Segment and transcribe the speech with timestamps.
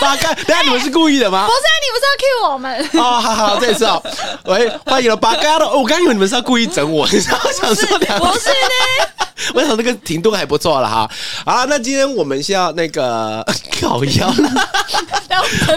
[0.00, 0.32] 八嘎！
[0.34, 1.46] 等下你们是故意的吗？
[1.46, 2.90] 不是，啊你不是要 cue 我们？
[2.94, 4.02] 哦，好好，这次哦，
[4.44, 5.68] 喂，欢迎了八嘎的。
[5.68, 7.38] 我刚以为你们是要故意整我，你知道？
[7.44, 9.26] 我想说两，不是呢。
[9.54, 11.10] 我想那个停顿还不错了哈。
[11.44, 13.44] 好，那今天我们是要那个
[13.80, 14.68] 搞腰了。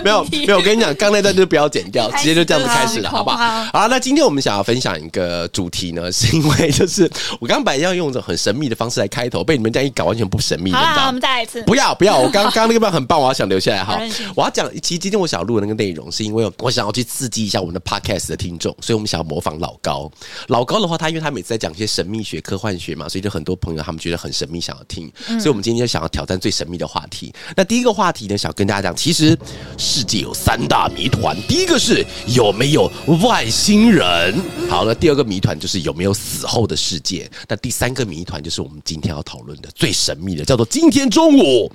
[0.03, 3.65] 没有没有，我跟你讲，刚那段就不要剪掉，直接就这样子开始了，好不好？
[3.71, 10.71] 好，那今天我们想要分享一个主题呢，是因为就是我刚本来要用一种很神秘的方式来开头，被你们这样一搞，完全不神秘。
[10.71, 11.61] 好，我们再来一次。
[11.63, 13.99] 不要不要，我刚刚那个棒很棒，我要想留下来哈。
[14.35, 20.11] 我要讲，其实今天我想录的那个内容，是因为我想要去刺激一下我们的 podcast 的听众，所以我们想要模仿老高。
[20.47, 25.11] 老高的话，他因为他每次在讲一些神秘学、科幻学嘛，所以就很多朋友他们觉得很神秘，想要听。
[25.39, 27.33] 所以我们今天就想要挑战最神秘的话题。
[27.55, 29.37] 那第一个话题呢，想跟大家讲，其实
[29.77, 31.35] 世界有三大谜团。
[31.47, 32.91] 第一个是有没有
[33.23, 34.39] 外星人？
[34.69, 37.29] 好了，第二个谜团就是有没有死后的世界？
[37.47, 41.71] 那第三个谜团就是我们今天要讨论的最神秘的，叫做今天中午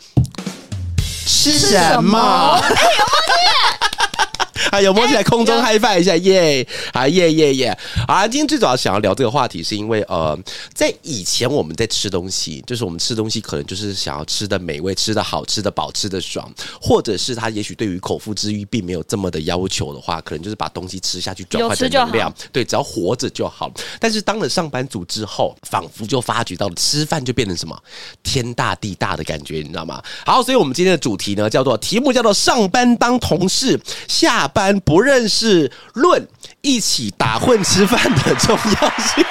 [1.26, 2.60] 吃什么？
[4.70, 6.66] 啊，有摸起来空中嗨翻一下，耶！
[6.92, 7.78] 啊，耶耶耶！
[8.06, 10.38] 啊，今天最主要想要聊这个话题，是因为呃，
[10.72, 23.70] 在以前我们在吃东西，就是我们吃东西可能就是想要吃的美味、吃的好、吃的饱、吃的爽，或者是他也许对于口腹之欲并没有这么的要求的话，可能就是把东西吃下去转换成能量，对，只要活着就好。
[24.00, 27.78] 但是当了上班族之后，仿佛就发觉到了吃饭就变成什么
[28.22, 30.02] 天大地大的感觉，你知道吗？
[30.24, 34.45] 好，所以我们今天的主题呢，叫做题目叫做上班当同事下。
[34.48, 36.26] 班不认识论
[36.60, 39.24] 一起打混吃饭的重要性，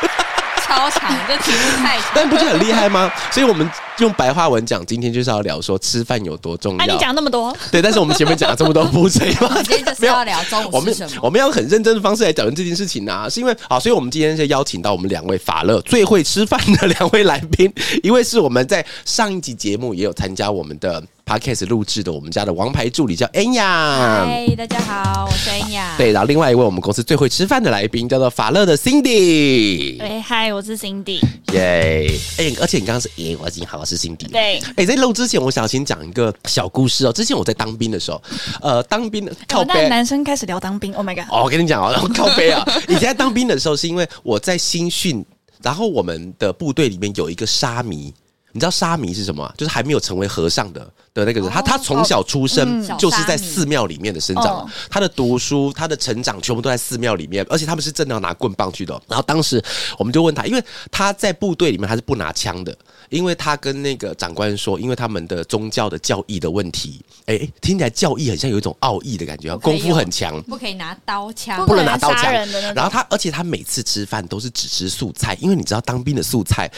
[0.66, 3.12] 超长，这题目太长，但不是很厉害吗？
[3.32, 6.86] 所以我们用白话文讲，今天就是要聊说吃饭有多重要。
[6.86, 9.62] 你讲那么多，对，但是我们前面讲了这么多不对吗？
[9.64, 11.20] 今天就是要聊中午吃什么？
[11.22, 17.72] 我们要很认真的方式来讨论这件事情啊，是因为好，所以我们今天是邀请到我们两位法乐最会吃饭的两位来宾，
[18.04, 21.04] 一位是我们在上一集节目也有参加我们的。
[21.26, 24.26] Podcast 录制的，我们家的王牌助理叫恩雅。
[24.28, 25.96] 嗨，大家好，我是恩雅。
[25.98, 29.98] 对，然后另外一位我们公司最会吃饭的来宾叫做法乐的 Cindy。
[29.98, 31.20] 对，嗨，我是 Cindy。
[31.52, 34.30] 耶，哎，而且你刚刚是耶，我已经好是 Cindy。
[34.30, 37.12] 对，哎，在录之前，我想先讲一个小故事哦。
[37.12, 38.22] 之前我在当兵的时候，
[38.62, 41.26] 呃，当兵的靠背，男生开始聊当兵，Oh my god！
[41.32, 45.26] 哦，我跟你讲哦， 靠背啊，以前在当兵的时候，是因为我在新训，
[45.64, 48.14] 然后我们的部队里面有一个沙弥。
[48.52, 49.54] 你知道沙弥是什么？
[49.58, 51.50] 就是还没有成为和尚的的那个人。
[51.50, 59.02] 他他从小出生就是在寺庙里面的生长，他的读书、他的成长全部都在寺庙里面，而且他们是真的要拿棍棒去的。
[59.08, 59.60] 然后当时
[59.98, 62.78] 我们就问他，因为他在部队里面他是不拿枪的，
[63.10, 67.02] 因为他跟那个长官说，因为他们的宗教的教义的问题。
[67.26, 72.32] 哎，听起来教义很像有一种奥义的感觉，功夫很强，不可以拿刀枪，不能拿刀枪。
[72.76, 76.70] 然后他，而且他每次吃饭都是只吃素菜，因为你知道当兵的素菜，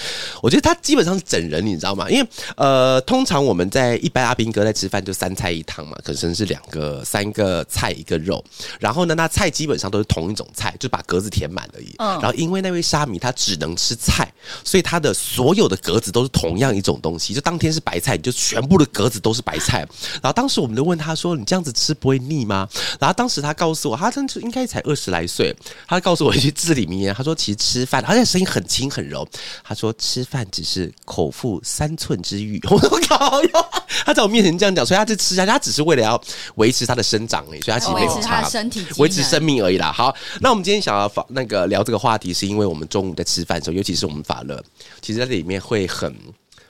[0.42, 1.58] 我觉得他基本上是整人。
[1.68, 2.09] 你知道吗？
[2.09, 8.44] 因为呃，通常我们在一般阿兵哥在吃饭就三菜一汤嘛，可能是两个、三个菜一个肉。
[8.80, 11.96] 然后呢，那菜基本上都是同一种菜，就把格子填满而已。
[11.98, 14.32] 然后因为那位沙米他只能吃菜，
[14.63, 17.34] 所以他的所有的格子都是同样一种东西。
[17.34, 19.80] 就当天是白菜，你就全部的格子都是白菜。
[20.22, 22.68] 然后当时我们就问他说：“你这样子吃不会腻吗？”
[23.00, 25.56] 然后当时他告诉我，他当时应该才二十来岁，
[25.88, 29.28] 他告诉我一句至理名言，他说：“其实吃饭，而且声音很轻很柔。
[29.63, 33.66] 他说吃饭只是口腹。”三寸之欲，我靠哟！
[34.06, 36.19] 他在我面前这样讲，所以他就吃下去，他只是为了要
[36.56, 39.91] 维持他的生长哎，所以他其实没有差，身体维持生命而已啦。
[39.91, 44.64] 好，那我们今天想要法那个聊这个话题，是因为我们中午在吃饭的时候，尤其是我们法乐，
[45.02, 46.16] 其实在里面会很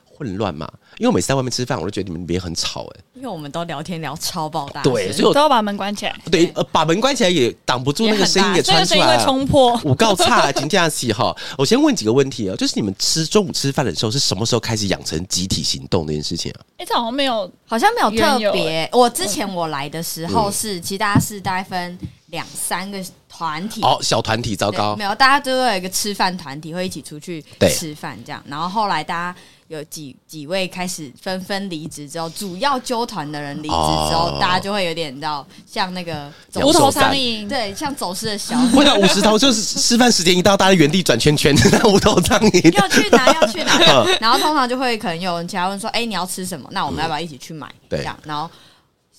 [0.06, 0.68] 混乱嘛。
[0.98, 3.02] 因为我每次在外面吃饭，我都觉得你们那边很吵哎。
[3.14, 6.16] 因为我们都聊天聊超爆大，对，所以我都要把门关起来。
[6.32, 9.80] 对，呃，把门关起来也挡不住那个声音给传出来，冲破。
[9.84, 11.36] 我告差，请这样洗哈。
[11.56, 16.62] 我先问几个问题哦，就是你们吃中午吃饭的时候，是什么时候开始养成集体行动这件事情啊？
[16.78, 18.90] 哎，这好像没有，好像没有特别。
[18.92, 21.98] 我之前我来的时候是，其实大家是大概分
[22.28, 23.04] 两三个
[23.38, 28.44] 团体，哦，小团体，糟糕，没有，大家都有一个吃饭团体，会一起出去吃饭这样。
[28.48, 29.36] 然后后来大家。
[29.68, 36.32] 有几几位开始纷纷离职之后，主要纠团的人离职之后，大家就会有点到像那个
[36.64, 38.58] 无头苍蝇，对，像走失的小。
[38.74, 46.70] 为了五十头，就是吃饭时间一到，大家原地转圈圈， 那无头苍蝇要去哪要去哪， 然后通常就会可能有人其他问说：“哎，你要吃什么？
[46.72, 48.50] 那我们要不要一起去买？”这样，然后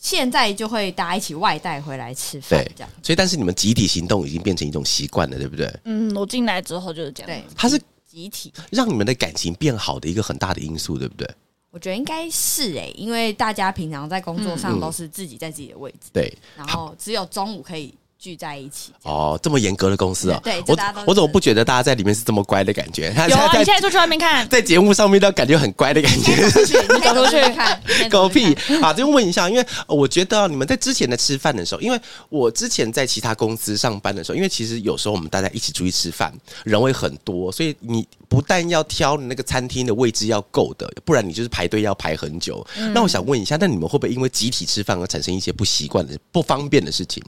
[0.00, 2.90] 现在就会大家一起外带回来吃饭，这样。
[3.02, 5.72] 所以，但是你们集体行动已经变成一种习惯了，对不对？
[5.84, 7.26] 嗯，我进来之后就是这样。
[7.26, 11.28] 对，它是集体让你们的感情变好的一个很大的因素，对不对？
[11.70, 17.94] 我觉得应该是哎，因为大家平常在工作上都是自己在自己的位置，对，然后只有中午可以。
[18.18, 20.40] 聚在一起哦，这么严格的公司啊！
[20.42, 20.76] 对，我
[21.06, 23.14] 我怎么不觉得大家在里面是这么乖的感觉？
[23.28, 26.34] 有啊，你现在出去外面看，在节目上面都感觉很乖的感觉。
[26.34, 27.80] 你走出去看，
[28.10, 28.92] 狗屁啊！
[28.92, 36.32] 就问一下，因为我觉得你们在之前的吃饭的时候，因为我之前在其他公司上班的时候，因为其实有时候我们大家一起出去吃饭，
[36.64, 42.66] 人会很多，所以你不但要挑那个餐厅的位置要够的，不然你就是排队要排很久。
[42.92, 47.22] 那我想问一下，那你们会不会因为集体吃饭而产生一些不习惯的、不方便的事情？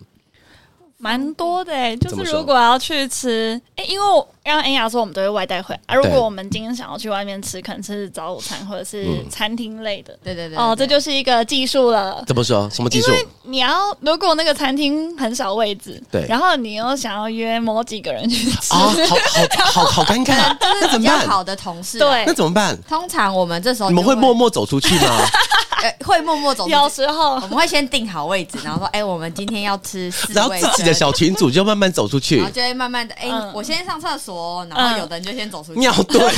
[1.00, 4.06] 蛮多的哎，就是如果要去吃，哎，因为
[4.44, 12.22] 刚刚恩雅说我们都会外带回来，啊，如果我们今天想要去外面吃，可能是早午餐或者是餐厅类的，对对对，哦，这就是一个技术了。
[12.26, 12.68] 怎么说？
[12.70, 13.12] 什么技术？
[13.12, 21.26] 因为你要如果那个餐厅很少位置，对，然后你又想要约某几个人去吃，好好好好尴尬， 那怎么办？
[21.26, 22.76] 好的同事，对，那怎么办？
[22.86, 25.18] 通常我们这时候你们会默默走出去吗？
[26.04, 26.68] 会默默走。
[26.68, 36.30] 有时候我们会先定好位置，然后说：“哎，我们今天要吃。”然后自己的小群组就慢慢走出去，然后就会慢慢的：“哎，我先上厕所。”然后有的人就先走出去尿遁。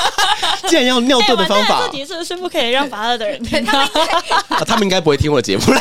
[0.68, 3.64] 既然要尿遁的方法，这题是不是不可以让法二的人听？
[4.66, 5.80] 他们应该不会听我的节目了。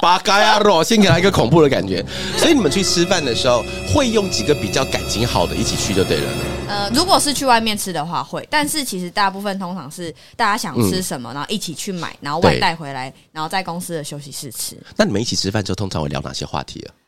[0.00, 2.04] 八嘎呀肉，先给他一个恐怖的感觉。
[2.36, 6.32] 所以你们去吃饭的时候，会用几个比较感情好的一起去就对了。
[6.68, 14.76] 呃，如果是去外面吃的话会，但是其实大部分通常是大家想吃什么，然后一起去买，然后外带回来，然后在公司的休息室吃。
[14.96, 17.05] 那你们一起吃饭之后，通常会聊哪些话题啊？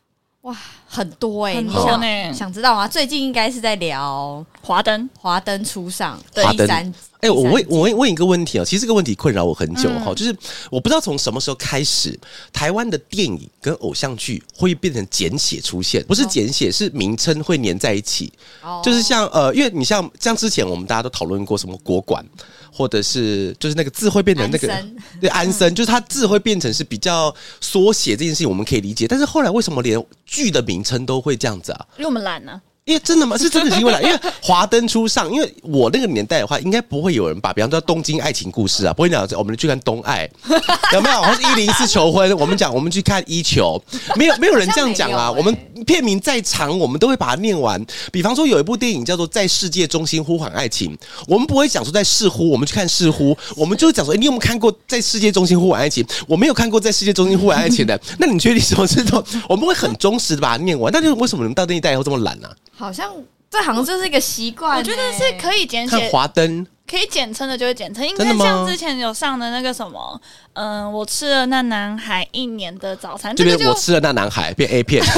[0.49, 0.56] 哇，
[0.89, 2.33] 很多哎，很多呢。
[2.33, 2.89] 想知道吗？
[2.89, 6.91] 最近应该是在聊华灯，华灯初上第三。
[7.21, 10.35] 哎，我问，我问问一个问题啊，其实这个问题困扰我很久哈，就是
[10.71, 12.19] 我不知道从什么时候开始，
[12.50, 18.33] 台湾的电影跟偶像剧会变成简写出现，不是简写，是名称会粘在一起。
[18.62, 22.25] 哦，就是像呃，因为你像像之前我们大家都讨论过什么国馆，
[22.73, 24.85] 或者是就是那个字会变成那个
[25.20, 31.87] 对安生，就是它字会变成是比较缩写这件事情我们可以理解，但是后来为什么连剧的名称都会这样子啊？
[31.97, 32.61] 因为我们懒呢。
[32.88, 33.37] 因为真的吗？
[33.38, 35.31] 是真的是因为来，因为华灯初上。
[35.31, 40.26] 因为我那个年代的话，应该不会有人把，比方说《东京爱情故事》啊，不会讲我们去看《东爱》，
[40.94, 41.23] 有没有？
[41.23, 43.81] 或是一零一次求婚，我们讲我们去看《一球》，
[44.17, 45.31] 没有没有人这样讲啊。
[45.31, 45.55] 我们
[45.87, 47.85] 片名再长，我们都会把它念完。
[48.11, 50.96] 比方说有一部电影叫做《在世界中心呼唤爱情》，
[51.26, 56.02] 我们不会讲说在似乎，我们去看似乎，我们就会讲说，你有没有看过《在世界中心呼唤爱情》？
[56.26, 59.23] 我没有看过《在世界中心呼唤爱情》的，那你确定什么是都？
[59.46, 60.91] 我们会很忠实的把它念完。
[60.93, 62.49] 那就为什么你们到那一代以后这么懒呢？
[62.79, 63.11] 好像。
[63.51, 66.11] 这好像就是一个习惯，我觉得是可以简写。
[66.11, 70.21] 华灯可以简称的就会简称，应该像之前有上的那个什么，
[70.53, 75.03] 嗯，我吃了那男孩一年的早餐，这边我吃了那男孩变 A 片。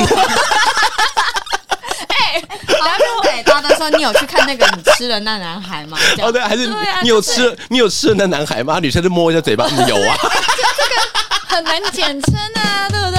[2.07, 5.99] 哎，然后对，他的说你有去看那个你吃了那男孩吗？
[6.23, 6.73] 哦，对，还是
[7.03, 8.79] 你有吃你有吃了那男孩吗？
[8.79, 10.17] 女生就摸一下嘴巴，有啊。
[10.23, 10.95] 这个
[11.49, 13.19] 很难简称啊，对不对？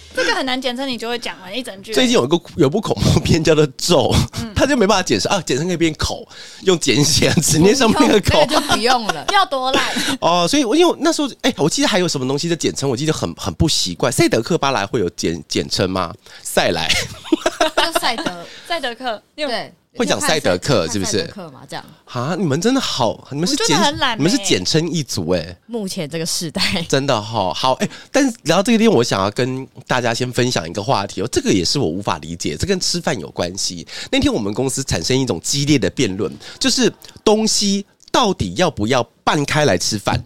[0.11, 1.92] 这这个很难简称，你就会讲完一整句。
[1.92, 4.12] 最近有一个有部恐怖片叫做《咒》，
[4.54, 6.26] 他就没办法解释啊，简称可以变口，
[6.62, 9.84] 用简写只念上面的口就不用了， 要多烂
[10.20, 10.46] 哦。
[10.48, 14.12] 所以，我因为那时候，哎，我记得还有什么东西的简称，我记得很很不习惯。
[14.12, 16.12] 赛德克巴莱会有简简称吗？
[16.42, 16.88] 赛莱，
[18.00, 19.72] 赛德 赛德克，对。
[19.94, 21.22] 会讲赛德克是不是？
[21.24, 22.34] 克嘛，这样啊？
[22.34, 23.78] 你们真的好，你们是简，
[24.16, 25.54] 你们是简称一族哎。
[25.66, 33.86] 目前这个时代真的好好哎，但是聊到这个地方，我想要跟大家先分享一个话题哦，这个也是我无法理解，这跟吃饭有关系。
[34.10, 36.92] 那天我们公司产生一种激烈的辩论，就是
[37.24, 40.22] 东西到底要不要拌开来吃饭？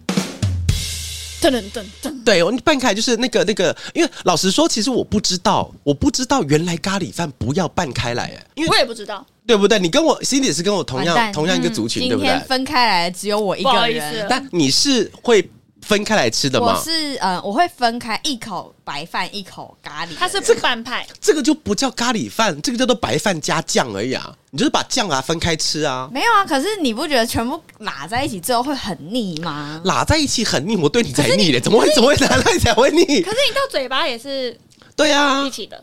[1.39, 9.25] 噔噔噔噔，对，我拌开就是那个那个，因为老实说，其实我不知道，我不知道原来咖喱饭不要拌开来哎，因为我也不知道。
[9.45, 9.79] 对不对？
[9.79, 12.37] 你跟我心里是跟我同样同样一个族群，对不对？
[12.47, 15.49] 分开来只有我一个人，但你是会
[15.87, 16.75] 分开来吃的吗？
[16.77, 20.09] 我是呃，我会分开一口白饭，一口咖喱。
[20.19, 24.35] 它是不饭派，这个就不叫咖喱饭，这个叫做白饭加酱而已啊！
[24.51, 26.09] 你就是把酱啊分开吃啊？
[26.11, 29.81] 没有啊，可是你不觉得全部拉在一起之后会很腻吗？
[29.85, 33.05] 拉在一起很腻，我对你才腻嘞，怎么会怎么会拉在一起才会腻？
[33.05, 34.59] 可是你到嘴巴也是
[34.93, 35.81] 对啊一起的。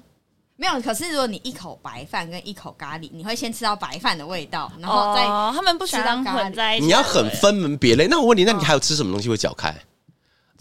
[0.56, 6.84] 没有，可是如果你一口白饭跟一口咖喱，你会先吃到白饭的味道，然后再哦他们不喜欢混在一起。
[6.84, 8.06] 你要很分门别类。
[8.06, 9.74] 那我问你，那你还有吃什么东西会搅开？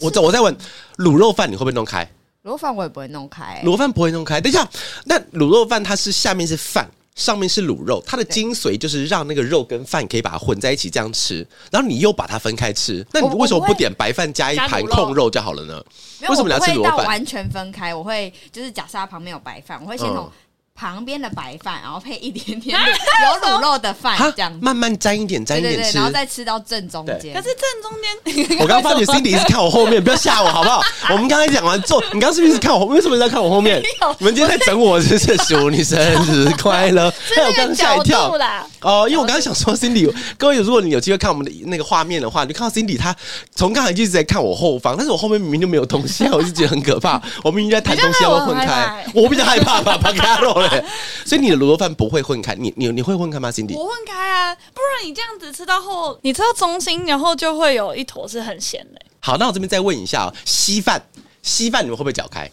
[0.00, 0.56] 我我再问，
[0.98, 2.04] 卤肉饭你会不会弄开？
[2.44, 4.40] 卤肉饭我也不会弄开，卤肉饭不会弄开。
[4.40, 4.68] 等一下，
[5.04, 15.82] 那卤肉饭它是下面是饭，上面是卤肉，它的精髓就是让那个肉跟饭可以把它混在一起这样吃，然后你又把它分开吃，那你为什么不点白饭加一盘控肉就好了呢？
[16.28, 17.06] 为什么你要吃卤肉饭？
[17.06, 20.30] 完全分开，我会就是假设它旁边有白饭，我会先从。
[20.76, 27.32] 旁边的白饭，然后配一点点有卤肉的饭，这样慢慢沾一点，沾一点吃，然后再吃到正中间。
[27.32, 30.82] 可是正中间， 我刚发觉 Cindy 是看我后面，不要吓我好不好？
[31.14, 32.86] 我们刚才讲完做，你刚是不是看我？
[32.86, 33.80] 为什么在看我后面？
[34.18, 35.70] 你们今天在整我，是不是？
[35.70, 37.08] 你生日快乐！
[37.36, 38.66] 还有刚吓一跳啦。
[38.80, 43.14] 哦，因为我刚刚想说 Cindy，各位如果你有机会看我们的那个画面的话，你看到 Cindy 他
[43.54, 47.22] 从刚才就一直在看我后方，但是我后面明明就没有东西，我就觉得很可怕。
[47.44, 50.84] 我们应该谈东西要分开，我比较害怕吧，把开肉嘞，
[51.24, 51.44] 所以。
[51.44, 53.76] 你的卤肉饭不会混开，你你你会混开吗，Cindy？
[53.76, 59.00] 我混开啊，不然你这样子吃到后，你吃到中心，然后就会有一坨是很咸的。
[59.20, 61.02] 好，那我这边再问一下，哦稀饭，
[61.42, 62.50] 稀饭你们会不会搅开？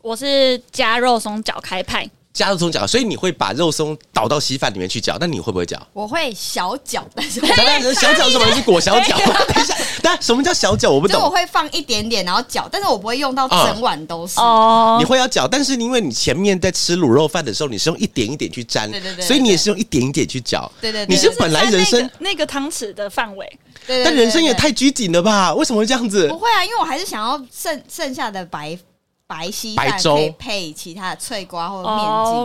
[0.00, 2.10] 我是加肉松搅开派。
[2.32, 5.80] 加肉松搅，所以你会把肉松倒到稀饭里面去搅，那你会不会搅？
[5.92, 7.40] 我会小搅，但是
[7.94, 8.54] 小搅什么？
[8.54, 9.16] 是裹小搅？
[9.52, 10.90] 等一下，但什么叫小搅？
[10.90, 11.22] 我不懂。
[11.22, 14.40] 我会放一点点，然后搅，但是我不会用到整碗都是。
[14.40, 20.70] 哦，你会要搅，但是因为你前面在吃卤肉饭的时候，你是用一点一点去沾，对对对，所以你也是用一点一点去搅。
[20.80, 25.52] 对对，你是本来人生那个汤匙的范围，对但人生也太拘谨了吧？
[25.54, 26.28] 为什么会这样子？
[26.28, 28.78] 不会啊，因为我还是想要剩剩下的白。
[29.32, 31.98] 白稀饭可以配其他的脆瓜或者面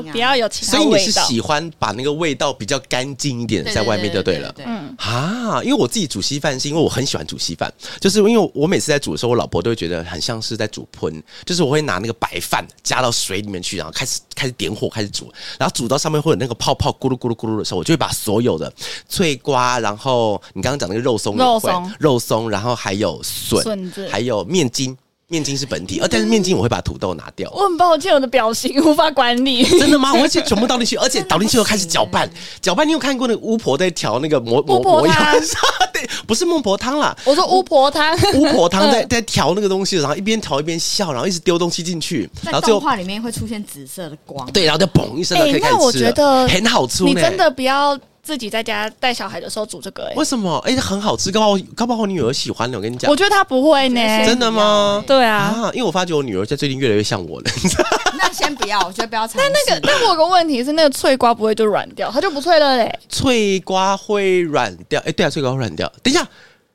[0.03, 4.53] 筋啊，不要有其他所以你是喜欢把那个味道比较干净一点在外面就对了。
[4.65, 4.95] 嗯。
[4.97, 15.29] 啊，因为我自己煮稀饭是因为我很喜欢煮稀饭，就是因为我每次在煮的时候，我老婆都会觉得很像是在煮喷，就是我会拿那个白饭加到水里面去，然后开始开始点火开始煮，
[15.59, 18.71] 然后煮到上面会有那个泡泡咕噜咕噜咕噜的时候，我就会把所有的
[19.09, 21.91] 脆瓜，然后你刚刚讲那个肉松肉松。
[21.99, 24.97] 肉松，然后还有笋，还有面筋。
[25.29, 27.51] 面筋是本体，呃，但是面筋我会把土豆拿掉。
[27.51, 29.61] 我很抱歉，我的表情无法管理。
[29.77, 30.13] 真的吗？
[30.13, 32.29] 我会全部倒进去， 而且倒进去后开始搅拌。
[32.61, 35.37] 搅拌，你有看过那个巫婆在调那个魔魔魔汤？
[35.91, 37.13] 对，不是孟婆汤啦。
[37.25, 42.29] 我说巫婆汤，巫婆汤在 在调那个东西，然后一边调一边笑，然后一直丢东西进去。
[42.41, 44.49] 然后动画里面会出现紫色的光。
[44.53, 45.81] 对，然后就嘣一声，可以开始吃。
[45.81, 47.03] 我觉得很好吃。
[47.03, 47.99] 你真的不要。
[48.27, 50.57] 自己在家带小孩的时候煮这个，哎，为什么？
[50.65, 52.01] 哎，很好吃，搞不好搞不好？
[52.01, 53.09] 我女儿喜欢的，我跟你讲。
[53.09, 55.01] 我觉得她不会呢，真的吗？
[55.07, 57.45] 对啊，因为我发觉我女儿在最近越来越像我了。
[58.19, 62.99] 那先不要，我觉得不要尝但那个，但我有个问题是，那个脆瓜不会就软掉，它就不脆了嘞。
[63.07, 65.01] 脆瓜会软掉？
[65.05, 65.89] 哎，对啊，脆瓜会软掉。
[66.03, 66.27] 等一下，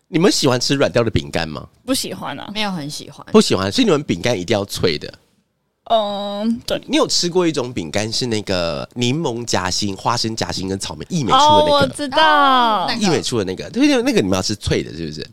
[0.09, 1.66] 你们喜欢吃软掉的饼干吗？
[1.85, 3.71] 不喜欢啊，没有很喜欢，不喜欢。
[3.71, 5.12] 所以你们饼干一定要脆的。
[5.95, 11.73] 嗯，对，你有吃过一种饼干是那个柠檬夹心、花生夹心跟草莓一美出的那个？
[11.73, 15.27] 我知道，一美出的那个，对对，那个你们要吃脆的，是不是？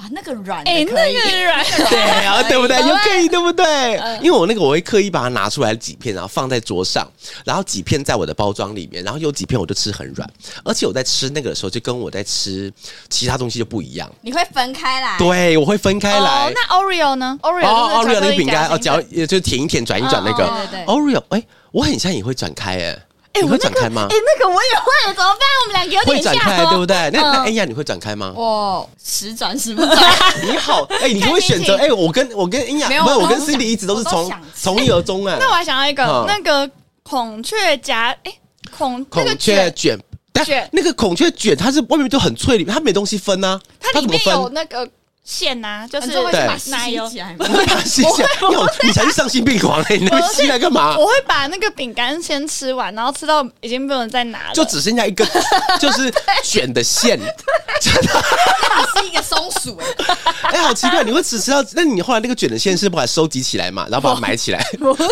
[0.00, 2.78] 哇，那个软，哎，那个软， 对啊，对不对？
[2.88, 4.00] 又可以，对不对？
[4.22, 7.06] 因为我那个我会刻意把它拿出来几片，然后放在桌上，
[7.44, 10.26] 然后几片在我的包装里面，然后有几片我就吃很软，
[10.64, 12.72] 而且我在吃那个的时候，就跟我在吃
[13.10, 14.10] 其他东西就不一样。
[14.22, 15.18] 你会分开来？
[15.18, 16.50] 对，我会分开来。
[16.54, 20.44] 那 Oreo 呢？Oreo，Oreo 那个饼干哦，嚼就舔一舔，转一转那个。
[20.86, 21.42] Oreo，哎，
[21.72, 22.98] 我很像也会转开哎。
[23.42, 24.06] 你会展开吗？
[24.10, 25.40] 哎，那个我也会，怎么办？
[25.62, 26.96] 我们两个有点像，会转开，对不对？
[27.12, 28.32] 那那哎呀，你会展开吗？
[28.34, 29.96] 我时转时不转。
[30.42, 31.76] 你好，哎，你就会选择？
[31.76, 35.36] 哎，我跟我跟哎呀，没有，我跟 Cindy 一直都是从从一而终哎。
[35.40, 36.68] 那我还想要一个那个
[37.02, 38.32] 孔雀夹，哎，
[38.76, 39.98] 孔孔雀卷
[40.44, 44.88] 卷，那个孔雀卷，它是外面就很脆，里面它没东西分啊，它里面有那个。
[45.24, 48.28] 线呐，就是把奶油起来，我 会把吸起来。
[48.82, 49.98] 你才是丧心病狂嘞！
[49.98, 50.96] 你那吸来干嘛？
[50.98, 55.24] 我会把那个饼干先吃完，然后吃到已经不能再拿了，就只剩下一个，
[55.78, 56.12] 就是
[56.42, 57.18] 卷的线。
[57.80, 58.22] 真的，
[58.76, 59.78] 你是一个松鼠
[60.42, 60.52] 哎！
[60.52, 61.64] 哎，好奇怪，你会只吃到？
[61.72, 63.86] 那你后来那个卷的线是把它收集起来嘛？
[63.90, 64.62] 然后把它埋起来，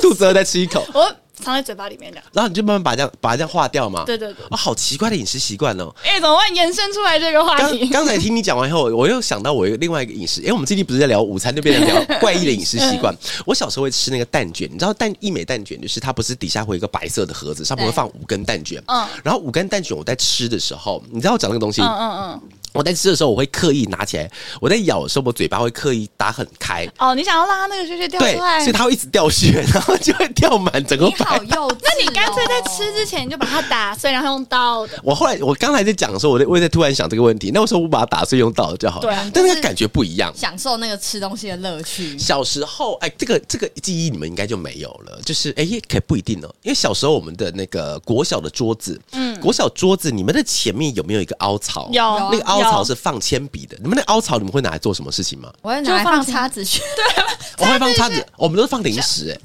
[0.02, 0.84] 肚子饿再吃一口。
[0.92, 1.14] 我。
[1.48, 4.04] 藏在嘴巴里面的，然后你就慢慢把这样把它这样化掉嘛。
[4.04, 5.90] 对对对，啊，好奇怪的饮食习惯哦。
[6.04, 7.88] 哎，怎么会延伸出来这个话题？
[7.88, 10.42] 刚才听你讲完以后，我又想到我另外一个饮食。
[10.46, 13.14] 哎，我们最近不是在聊午餐，就变成聊 怪异的饮食习惯。
[13.46, 18.82] 我小时候会吃那个蛋卷，你知道蛋一美蛋卷就是它不是底下会有一个白色的盒子，上面会放五根蛋卷。
[18.86, 21.80] 嗯，然后五根蛋卷我在吃的时候，你知道我讲那个东西？
[21.80, 22.42] 嗯嗯嗯。
[22.72, 24.28] 我在吃的时候，我会刻意拿起来；
[24.60, 26.86] 我在咬的时候，我嘴巴会刻意打很开。
[26.98, 31.06] 哦，你想要让它那个血血掉出来，所以它会一直掉血，然后就会掉满整个。
[31.06, 31.76] 你好幼稚！
[31.82, 35.00] 那你干脆在吃之前你就把它打碎，然后用刀的。
[35.02, 39.02] 我后来我刚才在讲的时候，我在我在突然想这个问题，那我说我把它打碎用刀就好了。
[39.02, 42.18] 对啊，但那个感觉不一样，享受那个吃东西的乐趣。
[42.18, 45.18] 小时候，哎，这个这个记忆你们应该就没有了。
[45.24, 51.88] 就是哎，可不一定哦，因为小时候我们的那个国小的桌子，嗯，国小桌子，你们的前面有没有一个凹槽？
[51.92, 53.38] 有，那个凹槽是放铅。
[53.48, 55.50] 笔的，你们那凹槽你们会拿来做什么事情吗？
[55.62, 56.80] 我会拿来放叉子去。
[56.94, 57.24] 对，
[57.58, 58.26] 我会放叉子。
[58.36, 59.30] 我们都是放零食。
[59.30, 59.40] 哎，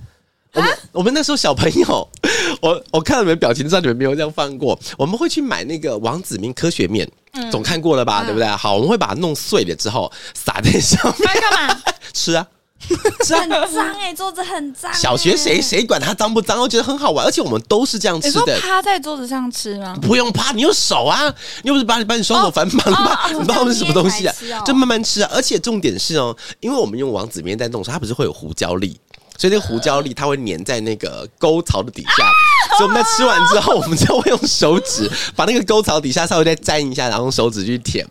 [0.54, 2.10] 我们我们那时候小朋友，
[2.62, 4.78] 我我看到你们表情，知道你们没有这样放过。
[4.98, 7.10] 我们会去买那个王子明科学面，
[7.50, 8.24] 总看过了吧？
[8.26, 8.48] 对不对？
[8.48, 11.82] 好，我们会把它弄碎了之后撒在上面，干嘛？
[12.12, 12.46] 吃啊。
[13.24, 14.94] 很脏哎，桌子很脏。
[14.94, 16.60] 小学谁谁管它脏不脏？
[16.60, 18.60] 我觉得很好玩，而且我们都是这样吃的。
[18.60, 19.96] 趴在桌子上吃吗？
[20.02, 22.94] 不用趴，你用手啊，你又不是把你把你双手反绑，
[23.34, 24.34] 你知道是什么东西啊？
[24.66, 25.30] 就慢慢吃啊。
[25.34, 29.00] 而且重点是哦，因为我们用王子面在弄时，它不是会有胡椒粒。
[29.38, 32.32] 所以那个胡椒粒它会粘在那个沟槽的底下，
[32.78, 38.06] 所以我们在吃完之后，我们就会用手指把那个沟槽底下稍微再沾一下，然后用手指去舔。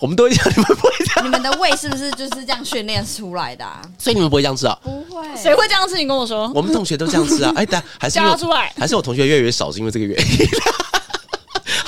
[0.00, 3.64] 我们都会讲你们不会这样，你们的胃是不是就是这样训练出来的？
[3.98, 4.78] 所以你们不会这样吃啊？
[4.82, 5.96] 不会，谁会这样吃？
[5.96, 7.52] 你跟我说，我们同学都这样吃啊。
[7.56, 10.46] 哎，但还是教出来，还是我同学越来越少，是因为这个原因。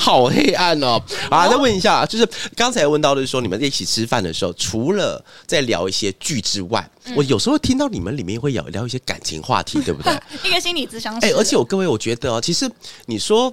[0.09, 0.99] 好黑暗哦！
[1.29, 10.19] 啊，再问一下，就是刚才问到的是说，你们在一起吃饭的时候，除了在聊一些剧之外，我有时候听到你们里面会聊聊一些感情话题，对不对？
[10.43, 11.19] 一个心理咨商。
[11.19, 12.67] 哎，而且我各位，我觉得哦，其实
[13.05, 13.53] 你说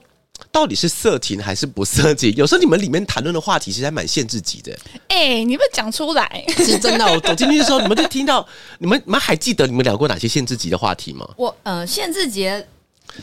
[0.50, 4.74] 到底是色情还是不色情，有时候你们里面谈论的话题其实还蛮限制级的。
[5.10, 7.06] 哎，你们讲出来是真的。
[7.06, 8.48] 我走进去的时候，你们就听到，
[8.80, 11.28] 你们你们还记得你们聊过哪些限制级的话题吗？
[11.36, 12.50] 我呃，限制级。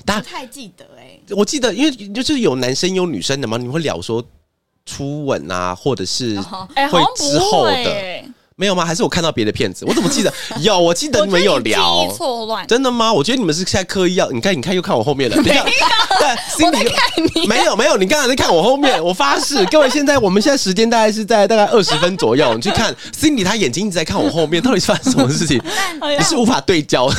[0.06, 0.91] 不太记得哎，
[1.30, 4.22] 我记得，因为就是有男生有女生的嘛，你会聊说
[4.84, 8.24] 初吻啊，或者是会之后的。
[8.54, 8.84] 没有吗？
[8.84, 9.84] 还是我看到别的片子？
[9.88, 10.78] 我怎么记得有？
[10.78, 13.12] 我记得你们有聊，错乱，真的吗？
[13.12, 15.36] 我觉得你们是现在刻意要你看，你看又看我后面了。
[15.42, 16.28] 没有，对，
[16.66, 16.94] 我在看
[17.34, 17.46] 你。
[17.46, 19.02] 没有，没有，你刚才在看我后面。
[19.02, 22.54] 我发誓，各位，现在我们现在时间大概是在大概二十 分左右。
[22.54, 25.60] 你去看 Cindy，他眼睛一直在看我后面，到底发生什么事情？
[26.18, 27.10] 你是无法对焦，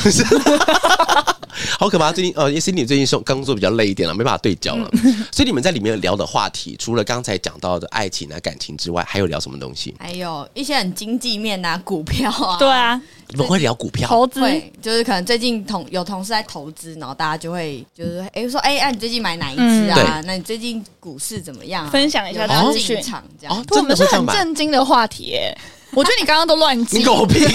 [1.77, 2.11] 好可怕。
[2.11, 4.89] 最近呃，Cindy 最近是工作比较累一点了，没办法对焦了。
[5.31, 9.93] 所以你们在里面聊的话题，除了刚才讲到的爱情啊、感情之外，还有聊什么东西？
[9.99, 11.33] 还有一些很经济。
[11.43, 12.95] 面啊股票啊，对啊，
[13.27, 14.39] 你们会聊股票投资，
[14.81, 20.21] 就是可能最近同有同事在投资，然后大家就会就是哎说哎哎，你最近买哪一只啊？
[20.25, 21.89] 那你最近股市怎么样？
[21.91, 25.57] 分享一下资讯场这样，我们是很震惊的话题耶。
[25.95, 27.45] 我觉得你刚刚都乱记，你狗屁！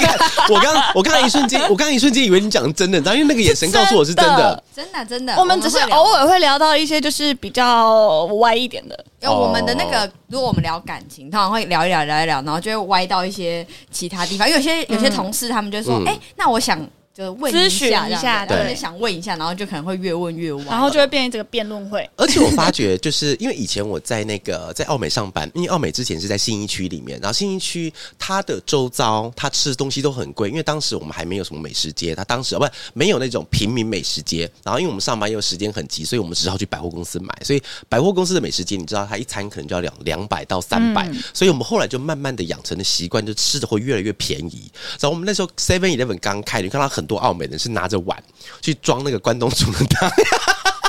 [0.50, 5.34] 我刚我刚刚一瞬间，我刚刚一瞬间以为你讲真的，然后因为那个眼神告诉我是真的，真的真的。
[5.36, 14.48] 我们只是偶尔会聊到一些就是比较歪一点的，因为我们的那个，如果我们聊感情，通常会聊一聊聊一聊，然后就会歪到一些其他地方。
[14.48, 16.78] 因为有些有些同事他们就说，哎，那我想。
[17.18, 22.08] 就问咨询一下，对，想问一下，然后就可能会越问越歪，然后就会变成这个辩论会。
[22.14, 34.48] 而且我发觉，就是因为以前我在那个在澳美上班，因为澳美之前是在信义区里面，然后信义区它的周遭，它吃的东西都很贵，因为当时我们还没有什么美食街，它当时不没有那种平民美食街。
[34.62, 37.36] 然后因为我们上班又时间很急，所以我们只好去百货公司买。
[37.42, 44.70] 所以百货公司的美食街，你知道，它一餐可能就要两两百到三百，所以我们后来就慢慢的养成的习惯，就吃的会越来越便宜。
[45.00, 47.88] 然后我们那时候 Seven Eleven 刚开，你看到很多澳美人是拿。
[47.88, 48.22] 着碗
[48.60, 50.10] 去装那个关东煮的汤，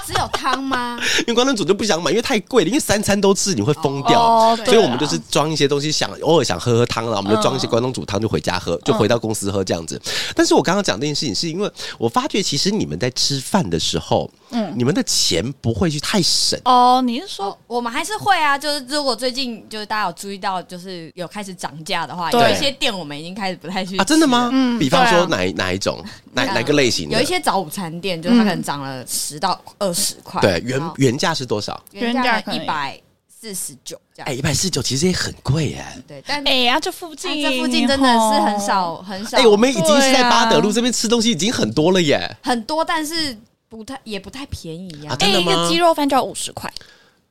[0.10, 1.00] 只有汤吗？
[1.22, 2.68] 因为关东煮就不想买，因为太贵了。
[2.68, 4.56] 因为三餐都吃，你会疯掉。
[4.66, 10.02] 所以我们就是装一些东西，想偶尔想喝喝汤，然后我们就装一些关东煮汤，就回家喝，就回到公司喝这样子。
[10.36, 14.30] 但是我刚刚讲这件事情，是因为我发觉其实你们在吃饭的时候。
[14.52, 17.04] 嗯，你们的钱不会去太省哦？
[17.06, 18.58] 你是说我们还是会啊？
[18.58, 24.04] 就是如果最近就是大家有注意到，就是有开始涨价的话，有一些店我们已经开始不太去啊？
[24.04, 24.50] 真的吗？
[24.52, 27.10] 嗯，比方说哪哪一种哪哪个类型？
[27.10, 30.42] 有一些早午餐店，就是它可能涨了十到二十块。
[30.42, 31.82] 对，原原价是多少？
[31.92, 34.00] 原价一百四十九。
[34.14, 35.98] 这样哎，一百四十九其实也很贵哎。
[36.08, 39.38] 对，但哎呀，这附近这附近真的是很少很少。
[39.38, 42.38] 哎，我们已经是在巴德路这边吃东西已经很多了耶。
[42.44, 43.38] 很多，但是。
[43.72, 45.52] 不太也不太便宜呀，真的吗？
[45.52, 46.74] 一个鸡肉饭就要五十块，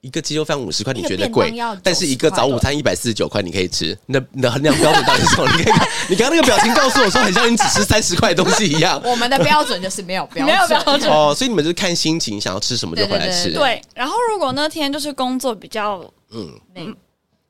[0.00, 1.52] 一个鸡肉饭五十块，你觉得贵？
[1.82, 3.98] 但是一个早午餐一百四十九块，你可以吃。
[4.06, 5.50] 那你的衡量标准到底是什么？
[5.56, 9.00] 你可以看，你刚刚那个表情告诉我说，很像你只吃三十块东西一样。
[9.04, 11.34] 我们的标准就是没有标准，没有标准哦。
[11.37, 13.52] 所以你们就是看心情，想要吃什么就回来吃。
[13.52, 16.94] 对，然后如果那天就是工作比较嗯。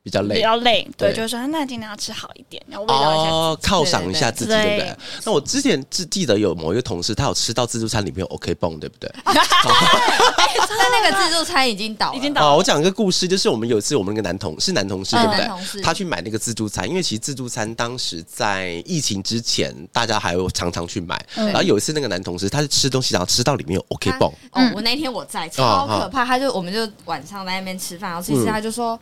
[0.01, 4.97] 比较累，比较累，对，就是说那今天要吃好一点，然后哦，犒赏一下自己，对不对？
[5.25, 9.11] 那我之前记记得有某一个同事，他有吃到自助餐里面有 OK 泵，对不对？
[9.25, 12.55] 但那个自助餐已经倒，已经倒。
[12.55, 15.81] 我讲一个故事，就是我们有一次，我们那个男同是男同事，对不对？
[15.83, 21.19] 他去买那个自助餐，因为其实自助餐当时在疫情之前，大家还有常常去买。
[21.35, 24.31] 然后有一次，那个男同事他是吃东西，然后吃到里面有 OK 泵。
[24.51, 26.23] 哦，我那天我在，超可怕。
[26.23, 28.97] 他就我们就晚上在那边吃饭，然后其实，他就说：“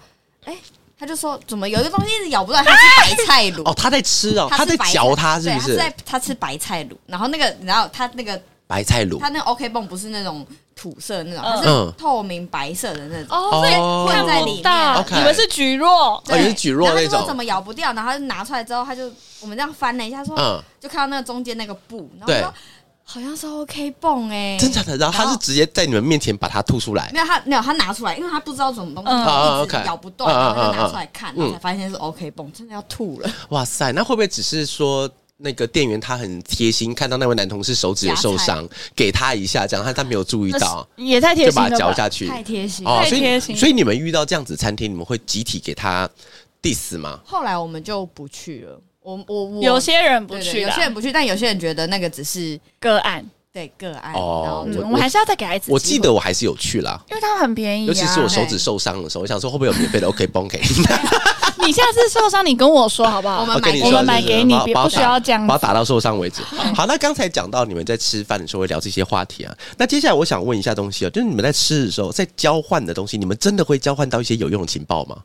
[0.45, 0.55] 哎。”
[0.99, 2.63] 他就说：“怎么有一个东西一直咬不断？
[2.65, 5.75] 他吃白菜卤 哦，他在吃哦，他在嚼它，是不是？
[5.75, 13.73] 在他吃白菜卤，然后那个，然后他那个白菜卤，他那个 OK 泵不是那种土色那种，它是透明白色的那种，哦，所以
[14.07, 15.05] 混在里面。
[15.12, 17.23] 你们是举弱，对，是举弱那种。
[17.27, 17.93] 怎么咬不掉？
[17.93, 19.03] 然后就拿出来之后，他就
[19.39, 20.36] 我们这样翻了一下，说，
[20.79, 22.53] 就看到那个中间那个布，然后说。”
[23.10, 24.98] 好像是 OK 泵哎，真的。
[24.98, 29.10] 然后他是直接在你们面前把它吐出来，没有他没有他拿出来，因为他不知道什么东西，
[29.63, 33.32] 一直咬不断，然后就拿出来看，然后才发现是 OK 泵，真的要吐了。
[33.50, 43.56] 哇塞，那会不会只是说那个店员他很贴心，看到那位男同事手指有受伤，给他一下，这样他他没有注意到，也太贴心，就把它嚼下去，太贴心，太贴心。
[43.56, 46.10] 所以你们遇到这样子餐厅，你们会集体给他
[46.62, 47.22] diss 吗？
[47.24, 48.82] 后来我们就不去了。
[49.08, 54.13] 我我我有些人不去，有些人不去，但有些人觉得那个只是个案，对个案。
[54.13, 55.72] 哦，我们还是要再给孩子。
[55.72, 60.60] 我记得我还是有去啦，因为它很便宜，尤其是我手指受伤的时候，我想说会不会有免费的 OK 绷给
[61.58, 61.67] 你？
[61.67, 63.43] 你下次受伤，你跟我说好不好？
[63.43, 66.41] 我们买，我们买给你，别不需要这样，把它打到受伤为止。
[66.76, 75.15] 好，那刚才讲到你们在吃饭的时候会聊这些话题啊，那接下来我想问一下东西啊，就是你们在吃的时候，在交换的东西，你们真的会交换到一些有用的情报吗？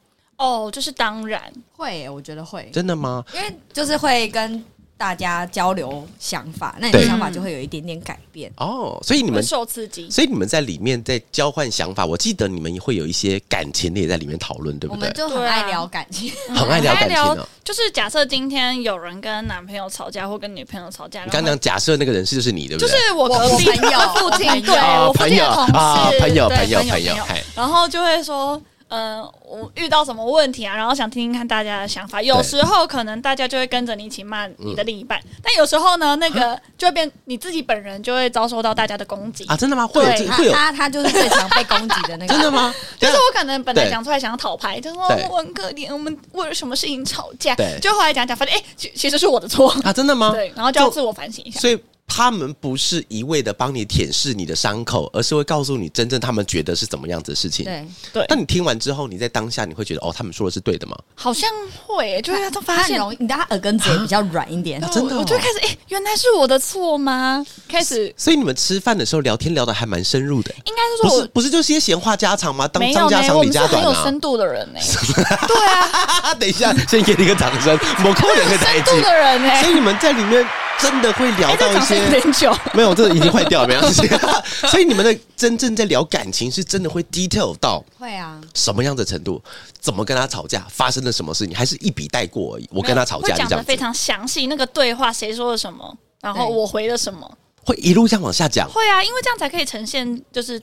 [0.42, 1.40] 哦，就是当然
[1.76, 2.68] 会，我觉得会。
[2.72, 3.24] 真的吗？
[3.32, 4.64] 因为就是会跟
[4.96, 8.52] 大家交流想法，那你的想法就会有一点点改变。
[8.56, 12.04] 哦，所以你们受刺激，所以你们在里面在交换想法。
[12.04, 15.00] 我记得你们会有一些感情的也在里面讨论，对不对？
[15.00, 17.44] 我们就很爱聊感情，很爱聊感情。
[17.62, 22.88] 就是假设今天有人跟男朋友吵架或跟女朋友吵架，你刚刚假设那个人是就是你，对不对？
[22.88, 27.14] 就是我隔壁朋友附近，对我朋友啊，朋友朋友朋友，
[27.54, 28.60] 然后就会说。
[28.92, 30.76] 嗯，我遇到什么问题啊？
[30.76, 32.20] 然后想听听看大家的想法。
[32.20, 39.56] 有时候可能大家就会跟着你一起骂你的另一半，但有时候呢，那个就会变你自己本人就会遭受到大家的攻击啊！
[39.56, 39.86] 真的吗？
[39.86, 42.28] 会有会有他他就是最常被攻击的那个。
[42.34, 42.74] 真的吗？
[43.00, 47.54] 就是我可能本来讲出来想要讨牌，就说我很可怜，我们为了什么事情吵架？
[47.54, 49.90] 对，就后来讲讲，发现哎，其其实是我的错啊！
[49.90, 50.32] 真的吗？
[50.32, 51.58] 对，然后就要自我反省一下。
[51.58, 51.82] 所以。
[52.14, 57.64] 他们不是一味的帮你舔舐你的伤口，而是会告诉你真正他们觉得是怎么样子的事情。
[57.64, 58.26] 对对。
[58.28, 60.94] 那你听完之后，你在当下你会觉得哦，他们说的是对的吗？
[61.14, 61.48] 好像
[61.86, 65.16] 会，就是他都发现容易，你的耳根子也比较软一点， 真的。
[65.16, 67.42] 我就开始哎，原来是我的错吗？
[67.66, 68.12] 开始。
[68.14, 72.68] 所以你们吃饭的时候聊天聊的还蛮深入的，应该是说不是不是就些闲话家常吗？
[72.68, 74.78] 当张家长李家短啊，很有深度的人呢。
[75.48, 77.74] 对啊，等一下，先给你一个掌声。
[78.00, 80.46] 某扣两个台阶的人呢，所以你们在里面。
[80.78, 81.94] 真的会聊到一些
[82.74, 84.02] 没有，这个已经坏掉了，没关系。
[84.68, 89.42] 所以你们的真正在聊感情，是真的会 detail 到会啊什么样的程度？
[89.80, 90.66] 怎么跟他吵架？
[90.70, 91.56] 发生了什么事情？
[91.56, 92.68] 还是一笔带过而已？
[92.72, 98.68] 我跟他吵架，讲的非常详细，那个对话谁说了什么，然后我回了什么，会一路这样往下讲。
[98.70, 100.60] 会啊，因为这样才可以呈现就是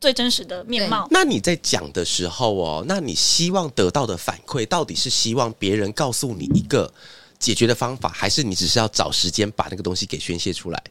[0.00, 1.06] 最真实的面貌。
[1.10, 6.92] 那你在讲的时候哦，那你希望得到的反馈，到底是希望别人告诉你一个？
[7.38, 10.82] 解决的方法，还是你只是要找时间把那个东西给宣泄出来？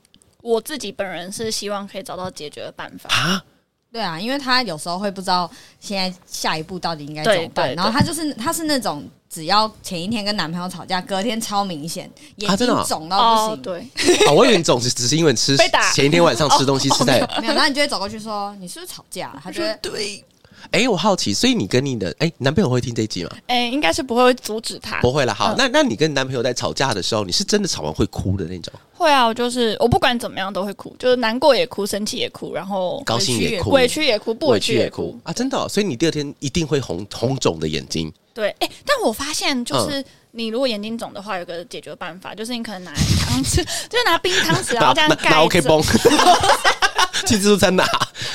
[0.41, 3.43] 我自己本人是希望可以找到解决的办法啊。
[3.91, 13.63] 对啊，因为他有时候会不知道现在下一步到底应该怎么办，然后他就是他是那种只要前一天跟男朋友吵架，隔天超明显，眼睛肿到不行。
[13.63, 13.79] 对，
[14.27, 15.57] 啊，我以为你肿是只是因为吃
[15.93, 19.37] 前一天晚上吃东西吃太 没有，然后你就会走过去说你是不是吵架？
[19.43, 20.23] 他觉得对。
[20.71, 23.31] 哎，我好奇，所以你跟你的哎男朋友会听这一集吗？
[23.47, 25.33] 哎，应该是不会阻止他，不会了。
[25.33, 28.73] 好，那那你跟男朋友在吵架的时候，你是真的吵完会哭的那种？
[28.93, 35.31] 会啊，我就是我不管怎么样都会哭，就是难过也哭，生气也哭，然后高兴也哭，委屈也哭，不委屈也哭啊！
[35.31, 38.11] 真的，所以你第二天一定会红红肿的眼睛。
[38.33, 42.91] 对，哎，但我发现就是你如果眼睛肿的话，有个解决办法，就是你可能拿
[43.21, 43.57] 汤匙，
[43.89, 45.29] 就是拿冰汤匙，然后这样盖。
[45.29, 45.81] 那 OK 崩。
[47.25, 47.85] 去自助餐拿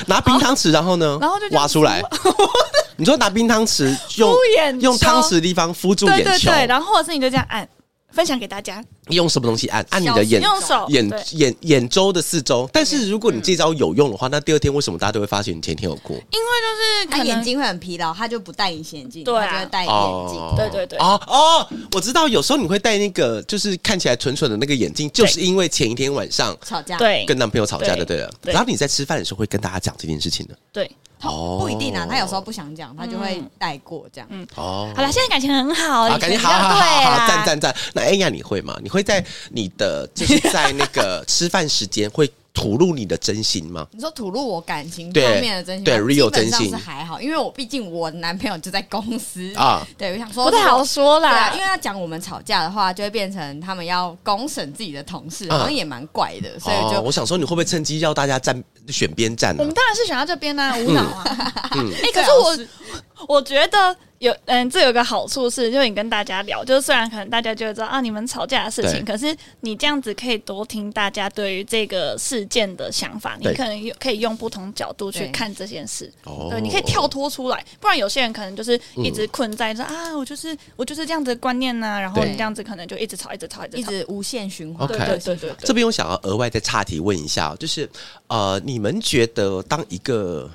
[0.07, 1.17] 拿冰汤匙，然后呢？
[1.21, 2.01] 然后就挖出来。
[2.97, 4.33] 你说拿冰汤匙用
[4.81, 7.67] 用汤匙的地方敷住眼球，对对对然后或者是你就这样按。
[8.11, 12.69] 分享给大家，用什么东西按按你的眼用手眼眼眼周的四周。
[12.71, 16.15] 但是如果你这招有用的话，那第二天为什么大家都会发现你前天有过？
[16.15, 19.91] 因为就是他眼睛会很疲劳，他就不戴隐形眼镜，对，就会戴眼
[20.29, 20.55] 镜。
[20.55, 20.97] 对对对。
[20.99, 28.31] 哦哦，我知道，有时候你会戴那个就是看起来蠢蠢的那个眼镜，就是因为前一天晚上吵架，对，跟男朋友吵架的，对了。
[28.43, 30.89] 然后你在吃饭的时候会跟大家讲这件事情的，对。
[31.23, 34.27] 哦，不一定啊，他有时候不想讲，他就会带过这样。
[34.29, 37.73] 嗯，哦，好了，现在感情很好，感情好好好，赞赞赞。
[37.93, 38.77] 那哎呀，你会吗？
[38.83, 42.31] 你会在你的就是在那个吃饭时间会。
[42.55, 43.87] 吐露你的真心吗？
[43.91, 49.83] 你说吐露我感情方面的真心，对，real 真心是还好，因为我毕竟我男朋友就在公司啊。
[49.97, 51.31] 对，我想说不太好说啦。
[51.31, 56.59] 对啊，因为要讲我们吵架的话，就会变成他们要公审自己的同事，好像也蛮怪的。
[56.59, 59.55] 所以就我想说，你会不会趁机要大家站选边站？
[59.57, 61.23] 我们当然是选到这边啊，无脑啊。
[61.71, 63.97] 哎，可是我我觉得。
[64.23, 76.09] 有嗯，这有个好处是，就是你跟大家聊，就是虽然可能大家就会知道啊，你们吵架的事情，可是你这样子可以多听大家对于这个事件的想法，你可能有可以用不同角度去看这件事。
[76.23, 84.87] 哦，对，你可以跳脱出来，不然有些人可能就是一直困在说啊，我就是我就是这样子的观念呢，然后你这样子可能就一直吵，一直吵，一直无限循环。
[84.87, 85.51] 对对对对。
[85.59, 87.89] 这边我想要额外再岔题问一下，就是
[88.27, 90.49] 呃，你们觉得当一个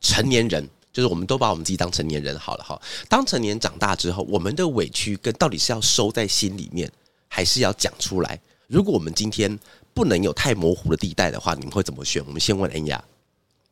[0.00, 0.64] 成年人？
[0.98, 2.76] 就是我们都把我们自己当成年人好了哈。
[3.08, 6.90] 当成年长大之后，我们的委屈跟到底是要收在心里面，
[7.28, 8.40] 还是要讲出来？
[8.66, 9.56] 如果我们今天
[9.94, 12.20] 不能有太模糊的地带的话，你们会怎么选？
[12.26, 13.00] 我们先问恩雅。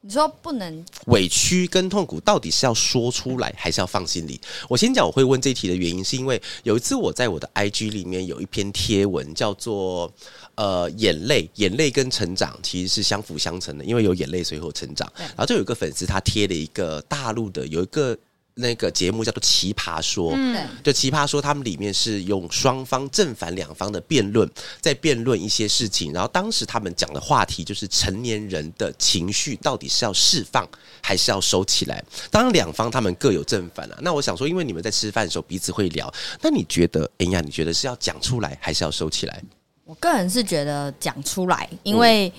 [0.06, 4.40] 你说不能委屈跟痛苦到底是要说出来，还是要放心里？
[4.68, 10.12] 我先讲我会问这一题的原因，是因为有一次我在我的 IG 里面有一篇贴文，叫做。
[10.56, 15.06] 呃，眼泪，眼泪跟成长其实是相辅相成的，因为有眼泪，所以有成长。
[15.18, 18.16] 然后就有一个粉丝，他贴了一个大陆的有一个
[18.58, 26.10] 那个节目叫做《奇葩说》，嗯，就《奇葩说》，他们里面是用双方正反两方的辩论，在辩论一些事情。
[26.12, 30.66] 然后当时他们讲的话题就是成年人的情绪到底是要释放
[31.02, 32.02] 还是要收起来。
[32.30, 33.98] 当然两方他们各有正反啊。
[34.00, 39.42] 那我想说，因为你们在吃饭的时候彼此会聊，那你觉得，哎呀，你觉得是要讲出来还是要收起来？
[39.84, 42.32] 我个人是觉得讲出来，因为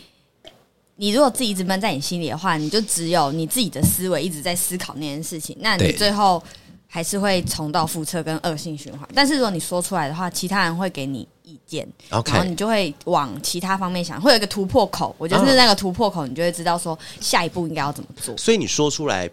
[0.97, 6.43] 你如果自己一直闷在你心里的话，你就只有你自己的思维一直在思考那件事情，那你最后
[6.88, 9.07] 还是会重蹈覆辙跟恶性循环。
[9.13, 15.15] 但是如果你说出来的话，其他人会给你意见，然后你就会往其他方面想，会有一个突破口。
[15.17, 18.36] 我觉得是那个突破口，你就会知道说下一步应该要怎么做。
[18.36, 19.29] 所以你说出来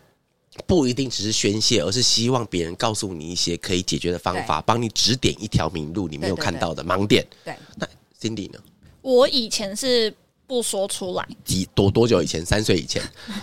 [0.67, 7.27] 不一定只是宣泄，而是希望别人告诉你一些可以解决的方法，帮你指点一条明路，你没有看到的盲点。
[7.43, 7.89] 对，那。
[8.21, 8.59] Cindy 呢？
[9.03, 10.15] 我以前是
[10.47, 12.45] 不说出来，几多多久以前？
[12.45, 13.03] 三岁以前？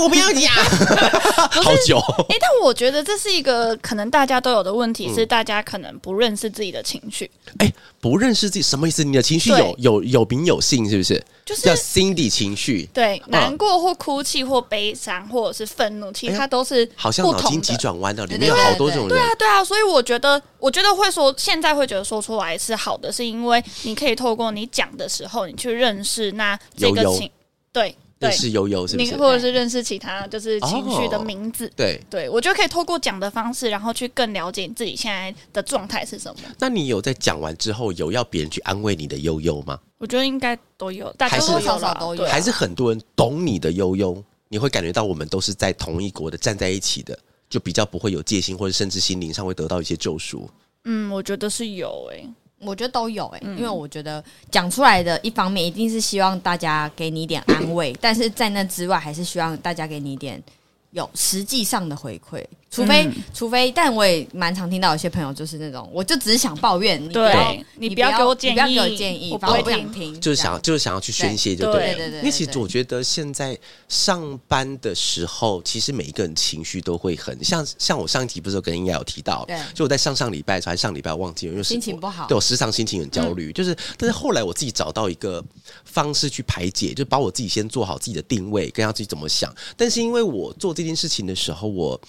[0.00, 0.52] 我不要讲，
[1.62, 1.98] 好久。
[2.28, 7.28] 哎，但我觉得这是一个可能大家都有的问题，是大家可能不认识自己的情绪。
[7.58, 9.02] 哎，不认识自己什么意思？
[9.02, 11.22] 你的情绪有有有名有姓，是不是？
[11.48, 19.08] 就是叫 Cindy 情绪，对，难过或哭泣或悲伤或者是愤怒，其实它都是好像脑筋急转弯的，里面有好多种人。
[19.08, 27.30] 对啊，对啊，所以我觉得，我觉得会说，现在会觉得说出来是好的，是因为你可以透过你讲的时候，你去认识那这个情，
[27.72, 27.96] 对。
[28.18, 29.16] 认识悠悠是不是？
[29.16, 31.70] 或者是认识其他就是情绪的名字？
[31.76, 36.40] 对对，我觉得可以透过讲的方式，然后去更了解你自己现在的状态是什么。
[36.58, 39.78] 那你有在讲完之后有要别人去安慰你的悠悠吗？
[39.98, 50.48] 我觉得应该都有大，多多少少都有，还是很多人懂你的悠悠，你会感觉到我们都是在同一国的，站在一起的，就比较不会有戒心，或者甚至心灵上会得到一些救赎。
[50.84, 52.28] 嗯，我觉得是有诶。
[52.60, 60.42] 我觉得都有哎，因为我觉得讲出来的一方面一定是希望大家给你一点安慰，但是在那之外，还是希望大家给你一点
[60.90, 62.44] 有实际上的回馈。
[62.70, 72.18] 除非，除非，但我也蛮常听到有些朋友就是那种，我就只是想抱怨，你不要，你不要给我建议，不要给我建议，我不会听，就是想，就是想要去宣泄，就对，对对。
[72.18, 85.42] 因为其实我觉得现在上班的时候，其实每一个人情绪都会很像，像我上一集不是跟应该有提到，对，就我在上上礼拜还是上礼拜忘记了，因为心情不好，对我时常心情很焦虑，就是，但是后来我自己找到一个
[85.86, 89.50] 方式去排解，就把我自己先做好自己的定位，跟要自己怎么想。
[89.74, 92.00] 但是因为我做这件事情的时候，我。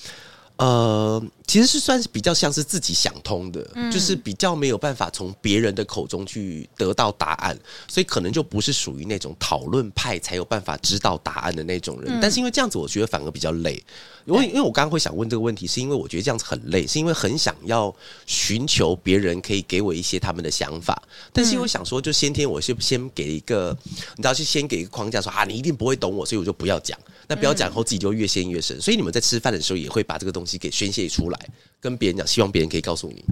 [0.58, 7.58] 呃，其实是算是比较像是自己想通的，就是比较没有办法从别人的口中去得到答案，
[7.88, 12.20] 所以可能就不是属于那种讨论派才有办法知道答案的那种人。
[12.22, 13.84] 但是因为这样子，我觉得反而比较累。
[14.26, 17.92] 因为因为我刚刚会想问这个问题，是因为我觉得这样子很累，是因为很想要
[18.28, 21.02] 寻求别人可以给我一些他们的想法，
[21.34, 23.76] 但是因为想说，就先天我是先给一个，
[24.16, 26.96] 你知道，是先给一个框架，说啊，你一定不会懂我，所以我就不要讲。
[27.28, 28.80] 那不要讲后，自己就越陷越深。
[28.80, 31.39] 所以你们在吃饭的时候，也会把这个东西给宣泄出来，
[31.80, 33.24] 跟别人讲，希望别人可以告诉你。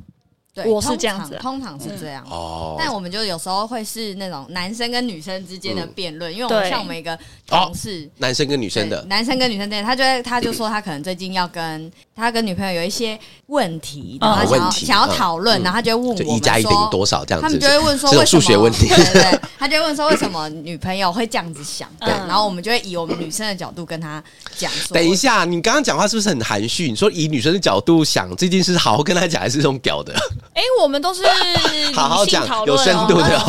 [0.65, 2.26] 我是这样子，通常是这样。
[2.30, 13.17] 哦，但我们就有时候会是那种男生跟女生之间的辩论，因为我们像我们一个同事，男生跟女生的，男生跟女生之间，他就他就说他可能最近要跟他跟女朋友有一些
[13.48, 24.24] 问题，然后想要想要讨论，然后他就会问我们说多少这样子，他们就会问说为什么数学问题，对对，他就会问说为什么女朋友会这样子想，对，然后我们就会以我们女生的角度跟他
[24.58, 26.89] 讲说，等一下，你刚刚讲话是不是很含蓄？
[26.89, 30.13] 你说以女生的角度想这件事，好好跟他讲，还是这种屌的？
[30.54, 31.24] 哎，我们都是。
[31.94, 33.40] 好好讲，有深度的。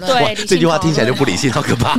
[0.06, 1.94] 对，这句话听起来就不理性，好可怕。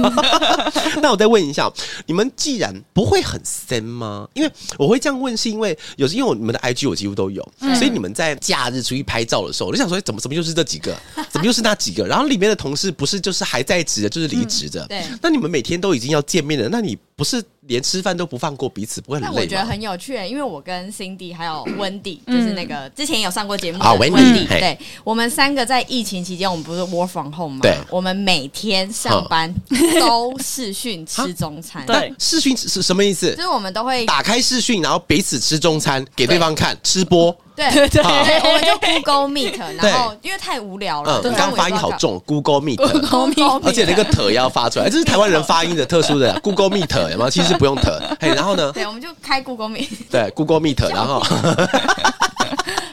[1.02, 1.72] 那我再问一下，
[2.06, 4.28] 你们既然不会很深吗？
[4.34, 10.96] 因为我会这样问，是因为有时因为我你们的 IG 我几乎都有，所以你们在假日出去拍照的时候，我就想说，怎么怎么又是这几个？
[11.30, 12.06] 怎么又是那几个？
[12.06, 14.86] 然后里面的同事不是就是还在职的，就是离职的。
[14.88, 15.04] 对。
[15.22, 16.98] 那你们每天都已经要见面了，那你？
[17.22, 27.60] 不是连吃饭都不放过彼此，不会很累我觉得很有趣，因为我跟 Cindy 还有 Wendy，就是那个之前有上过节目的啊，Wendy，Wendy，嘿对我们三个在疫情期间，我们不是 work from home 吗？
[27.62, 27.78] 对？
[27.92, 29.54] 我们每天上班
[30.00, 32.12] 都视讯吃中餐， 对。
[32.18, 33.36] 视讯是什么意思？
[33.36, 33.44] 就？
[33.44, 37.38] 是我们都会打开视讯，然后彼此吃中餐给对方看，吃播。
[37.56, 42.78] 对 对对，我们就 Google Meet， 然后因为太无聊了，嗯，你刚刚发音好重，Google Meet。
[42.78, 47.30] Google Meet，而且那个“特”也要发出来，这是台湾人发音的特殊的 Google Meet，有没有？
[47.30, 48.02] 其实不用“特”。
[48.20, 48.72] 嘿，然后呢？
[48.72, 51.22] 对，我们就开 Google Meet，对，Google Meet，然后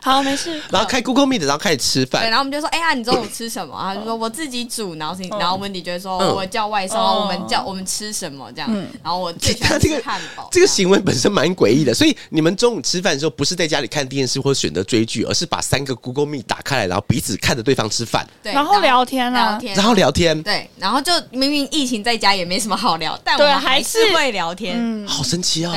[0.08, 0.60] 好，没事。
[0.72, 2.22] 然后开 Google Meet，然后开始吃饭。
[2.22, 3.74] 对，然后我们就说，哎呀，你中午吃什么？
[3.74, 6.38] 啊，就说我自己煮，然后是然后温迪就会说，嗯。
[6.38, 8.70] 我叫外送，哦我们叫我们吃什么这样，
[9.02, 19.50] 然后我最喜他欢这个吃汉堡，这个行为本身蛮诡异的，所以你们中午吃饭的时候，不是在家里看电视或选择追剧，而是把三个 Google Meet 打开来，然后彼此看着对方吃饭，对，然后聊天啊。
[19.50, 25.72] 聊天，然后聊天，对，然后就明明疫情在家也没什么好聊，但我对们还还是是会聊天，嗯，好神奇哦！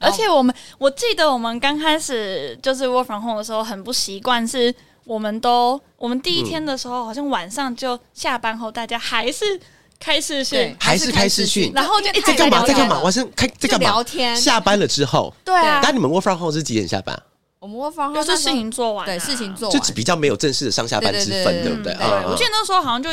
[0.00, 9.44] 对，而且我们我记得我们刚开始就是 work from home 的时候，很不习惯，是我们都我们第一天的时候，好像晚上就下班后，大家还是
[9.98, 12.64] 开视讯对，，还是开视讯然后就一直在干嘛？
[12.66, 13.00] 在干嘛？
[13.00, 13.86] 晚上开在干嘛？
[13.88, 17.22] 聊天下班了之后，对啊那，你们 work from home 是几点下班？
[17.58, 23.10] 我们 work from home 就是事情做完啊，对事情做完，就比较没有正式的上下班之分，对不对，啊我记得那时候好像就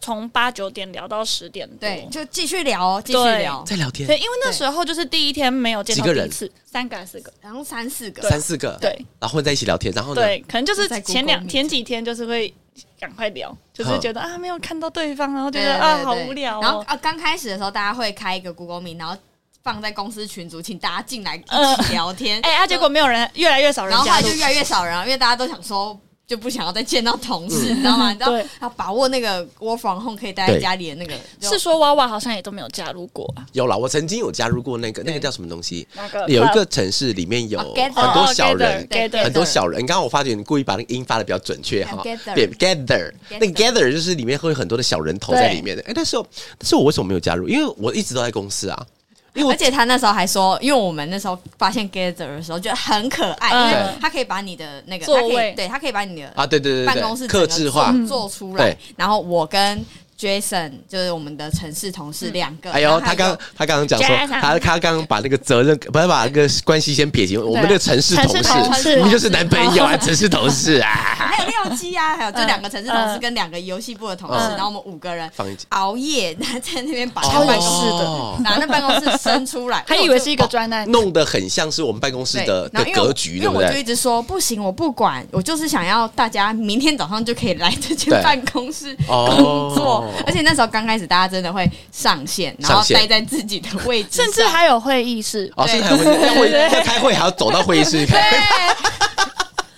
[0.00, 7.32] 从八九点聊到十点多，对，就继续聊哦，继续聊，在聊天对，因为那时候就是第一天没有见到几个人彼此，三个还是四个？
[7.40, 10.22] 然后三四个，三四个，对然后混在一起聊天，然后呢？
[10.22, 12.52] 对，可能就是在 Google 前两 Meet 前几天就是会
[12.98, 16.62] 赶快聊，就是好觉得啊没有看到对方，然后觉对对得啊对对好无聊哦。
[16.62, 19.16] 然后啊，刚开始的时候，大家会开一个 Google Meet，然后
[19.62, 22.40] 放在公司群组，请大家进来一起聊天。
[22.42, 24.28] 哎啊，结果没有人，越来越少人然后后来就。
[24.30, 25.98] 越来越少人了，因为大家都想说。
[26.26, 28.10] 就不想要再见到同事，你知道吗？
[28.10, 28.46] 你知道对。
[28.60, 33.30] 要把握那个 work from home 可以待在家里的那个，是说娃娃好像也都没有加入过。
[33.36, 35.86] 啊，有啦，我曾经有加入过那个那个叫什么东西？
[35.94, 36.26] 那个？
[36.28, 39.80] 有一个城市里面有很多小人，对对对很多小人。
[39.84, 45.82] 刚刚我发觉你故意把那个音发的比较准确哈对，gather，那个 gather 就是里面会有很多的小人头在里面的。
[45.82, 47.48] 哎，那时候，但是我为什么没有加入？
[47.48, 48.86] 因为我一直都在公司啊，
[49.34, 53.70] 因为而且他那时候还说，因为我们那时候发现 Gather 的时候觉得很可爱，嗯。
[53.70, 55.52] 因为他可以把你的那个座他可以位。
[55.56, 57.90] 对他可以把你的啊，对对对办公室整个克制化。
[57.92, 58.64] 做做出来。
[58.64, 59.82] 对，然后我跟
[60.22, 67.44] Jason 就是我们的城市同事两个，哎呦，他刚他刚刚讲说，他他刚刚把那个责任，不是把那个关系先撇清。
[67.44, 74.50] 我们的城市同城市事同事，明明就是男朋友啊， 城市同事啊，还有廖基啊，还有这两个城市同事嗯跟两个游戏部的同事，嗯。
[74.52, 75.66] 然后我们五个人放一起。
[75.70, 83.82] 熬夜在那边把哦他办公室哦的，拿那办公室伸出来， 还以为是一个专案，弄得很像是我们办公室的的然后因为我格局，因为我就一对？
[83.82, 83.94] 不对？
[83.94, 89.32] 直说不行，我不管，我就是想要大家明天早上就可以来这间办公室哦。
[89.32, 98.22] 工作，而且那时候刚开始，大家真的会上线，然后待在自己的位置，甚至还有会议室，哦，甚至还会要 会要开会，还要走到会议室去看。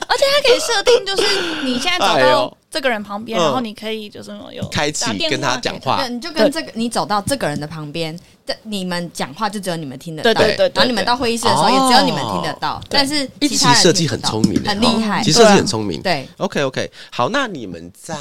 [0.06, 3.42] 而且它可以设定，就是你现在走到这个人旁边，嗯。
[3.42, 5.96] 然后你可以就是有开启跟他讲话。
[5.96, 8.16] 对，你就跟这个你走到这个人的旁边，
[8.46, 16.00] 这你们讲话就只有你们听得到，对对对对然后你们到会议室的时候哦也只有你们听得到，但是一其他人起设计很聪明，很厉害其，实设计很聪明。
[16.00, 16.28] 对。
[16.36, 18.14] OK OK，好，那你们在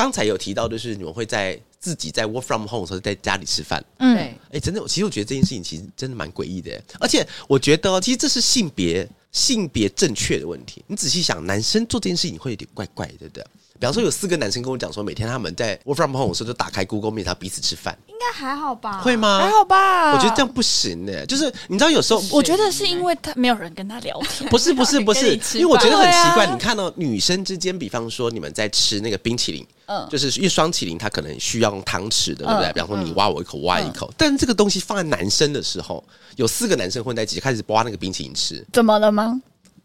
[0.00, 3.84] 刚才有提到，就是你们会在自己在 work from home 的时候在家里吃饭。
[3.98, 10.82] 嗯，对，哎、真的，其实我觉得这件事情其实真的蛮诡异的，而且我觉得哦其实这是性别性别正确的问题。
[10.86, 13.44] 你仔细想，男生做这件事情会有点怪怪的，对不对？
[13.80, 19.00] 比方说，有四个男生跟我讲说，每天他们在 work from home 的时候就打开 Google Meet，他彼此吃饭，应该还好吧？
[19.00, 19.16] 会？
[19.16, 19.38] 吗？
[19.40, 20.12] 还好吧？
[20.12, 26.44] 我觉得这样不行的，就是你知道有时候我觉得是因为他没有人跟他聊天，不是不是不是因为我觉得很奇怪。
[26.44, 32.66] 啊你看到、女生之间，比方说你们在吃那个冰淇淋，嗯就是因为双麒麟它可能需要用汤匙的，对不对？
[32.66, 36.04] 嗯比方说你挖我一口，我挖一口，但这个东西放在男生的时候，
[36.36, 39.40] 有四个男生混在一起开始挖那个冰淇淋吃，怎么了吗？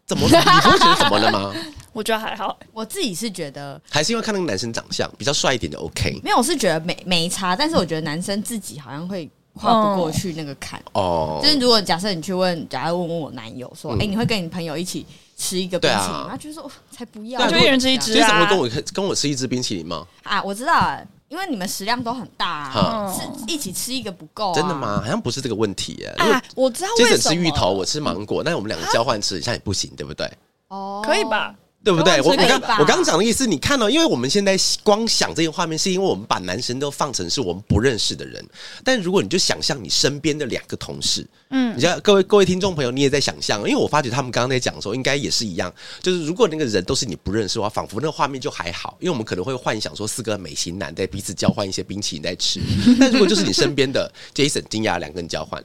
[0.06, 0.38] 怎么了？
[0.38, 1.54] 你不会觉得怎么了吗？
[1.96, 10.78] 我觉得还好，我自己是觉得还是因为看那个男生长相比较帅一点就 OK 没有，我是觉得没没差，但是我觉得男生自己好像会跨不过去那个坎。
[10.92, 15.06] 哦就是如果假设你去问，假如问问我男友说，哎、嗯你会跟你朋友一起
[15.38, 16.26] 吃一个冰淇淋？
[16.28, 20.06] 他就说、哦才不要，就一人吃一只啊。”你怎么啊跟我跟我吃一只冰淇淋吗？
[20.22, 24.74] 啊，我知道了，因为你们食量都很大、是一起吃一个不够、啊，真的？
[24.74, 25.00] 吗？
[25.00, 26.06] 好像不是这个问题耶。
[26.18, 30.30] 啊，我知道接着为什么吃芋头，我吃芒果，那我们两个交换吃，一下也不行，对不对？
[30.68, 31.54] 哦，可以吧？
[31.86, 32.20] 对不对？
[32.20, 38.44] 我我刚我刚讲的意思，你看到、因为我们现在光想这些画面，是因为我们把男生都放成是我们不认识的人。
[38.82, 52.60] 但如果你就想象你身边的两个同事，嗯，你知道各位各位听众朋友，你也在想象，因为我发觉他们刚刚在讲的时候，应该也是一样，就是如果那个人都是你不认识的话，仿佛那个画面就还好，因为我们可能会幻想说四个美型男在彼此交换一些冰淇淋在吃。
[52.98, 55.62] 但如果就是你身边的 Jason、金雅两个人交换，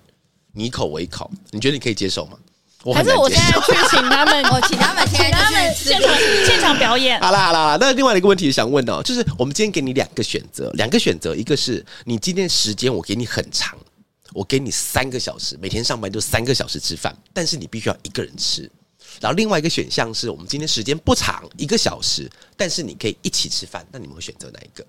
[0.53, 2.37] 你一口我一口，你觉得你可以接受吗？
[2.83, 3.29] 我还是我。
[3.29, 7.19] 现在去请他们， 我请他们现在请他们现场现场表演。
[7.21, 13.77] 好啦好啦，那另外一个问题想问哦，就是我们今天给你两个选择，两个选择，一个是你今天时间我给你很长，
[14.33, 18.69] 我给你三个小时，每天上班就三个小时吃饭，但是你必须要一个人吃。
[19.19, 24.85] 然后另外一个选项是我们今天时间不长，一个小时，但是你可以一起吃饭，那你们会选择哪一个？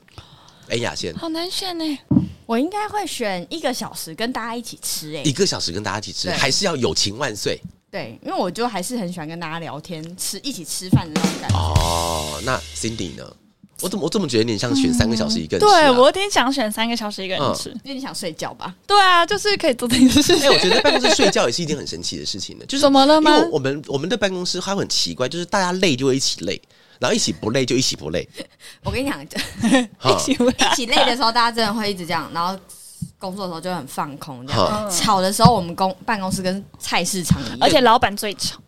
[0.69, 1.99] 哎，雅先，好难选呢，
[2.47, 7.61] 我应该会选一个小时跟大家一起吃、哎，一个小时跟大家一起吃，还是要友情万岁
[7.93, 11.57] 对，因为我就还是很喜欢跟大家聊天、吃一起吃饭的那种感觉。
[11.59, 12.41] 哦？
[12.43, 13.23] 那 Cindy 呢？
[13.83, 15.79] 我怎么我怎么觉得你像选三个小时一个人吃、啊？
[15.83, 17.69] 对我有点想选三个小时一个人嗯吃。
[17.85, 18.75] 因为你想睡觉吧？
[18.87, 20.51] 对啊，就是可以做这件事情哎、情。
[20.51, 22.65] 我觉得在办公室睡觉也是一件很神奇的事情呢。
[22.69, 26.59] 就是怎么了吗因为我们我们的办公室它会很奇怪，就是大家累就会一起累，
[26.99, 28.27] 然后一起不累就一起不累。
[28.85, 32.57] 我跟你讲， 一起玩一起累的时候，大家真的会一直这样，然后
[33.23, 34.91] 工作的时候就很放空这样。
[34.91, 38.59] 吵的时候，我们公办公室跟菜市场一样，而且老板最吵。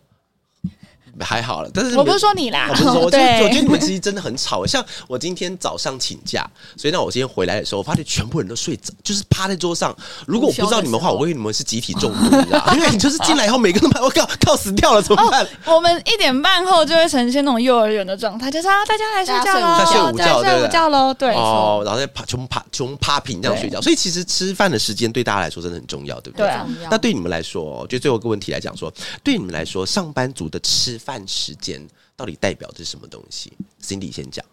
[1.19, 4.65] 还好了，但是我不是说你啦我不是说，我觉得 我觉得你们其实真的很吵。
[4.65, 6.45] 像我今天早上请假，
[6.75, 9.95] 所以那，我今天回来的时候，我发现全部人都睡着，就是趴在桌上。
[10.25, 12.73] 如果我不知道你们的话，我以为你们是集体中毒，你知道吗？
[12.75, 15.47] 因为你就是进来以后，每个人都我靠靠死掉了，怎么办？
[15.65, 26.49] 我们一点半后就会呈现那种幼儿园的状态，就是啊，大家来睡觉喽，大家睡午觉对午觉喽，对，哦，然后再趴穷趴穷趴平这样睡觉，所以其实吃饭的时间对大家来说真的很重要，对不对？
[26.89, 28.91] 那对你们来说，就最后一个问题来讲说，
[29.23, 31.79] 对你们来说，上班族的吃饭时间
[32.15, 34.43] 到底代表的是什么东西？Cindy 先讲。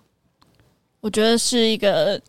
[1.00, 2.20] 我觉得是一个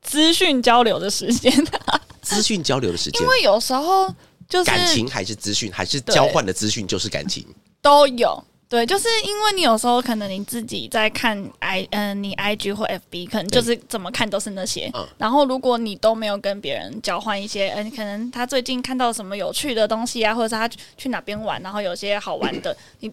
[0.00, 1.52] 资讯交流的时间，
[2.22, 4.12] 资讯交流的时间因，为有时候
[4.48, 7.46] 就是感情还是资讯，还是交换的资讯就是感情。
[7.82, 8.42] 都有。
[8.68, 23.12] 对，就是因为你有时候可能你自己在看 i 嗯、你 i g 或 f b 可能就是怎么看都是那些，嗯然后如果你都没有跟别人交换一些，嗯、可能他最近看到什么有趣的东西啊，或者是他去去哪边玩，然后有些好玩的，你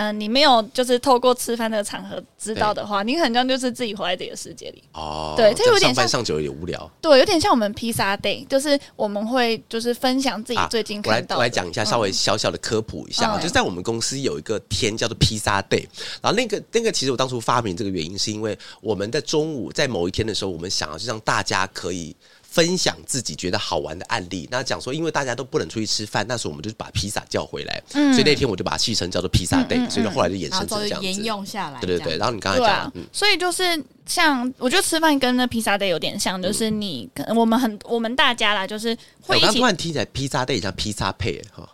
[0.00, 4.82] 嗯、你没有就是透过吃饭的场合知道的话，你很像就是自己活在自己的世界里。
[4.92, 6.90] 哦，对它这有点像上班上久了有点无聊。
[7.00, 15.86] 对，有点像我们披萨 day，就是我们会就是分享自己最近啊我来看到的、我来讲一下，稍微小小的科普一下，嗯就是在我们公司有一个天叫做披萨 day，
[16.22, 22.14] 然后那个那个其实我当初发明这个原因是因为我们在中午在某一天的时候，我们想要是让大家可以。
[22.58, 28.12] 分享自己觉得好玩的案例，那讲说，因为大家都不能出去吃饭，那时候我们就把披萨叫回来，嗯。
[28.12, 31.20] 所以那天我就把它戏称叫做披萨 day，、所以后来就衍然后之后就生成这样子。
[31.20, 31.78] 沿用下来。
[31.80, 33.62] 对对对，然后你刚才讲所以就是
[34.06, 38.88] 像我觉得吃饭跟那披萨 day 有点像，就是你我们很我们大家啦，就是
[39.20, 41.68] 会一起我刚突然听起来披萨 day 像披萨配哈，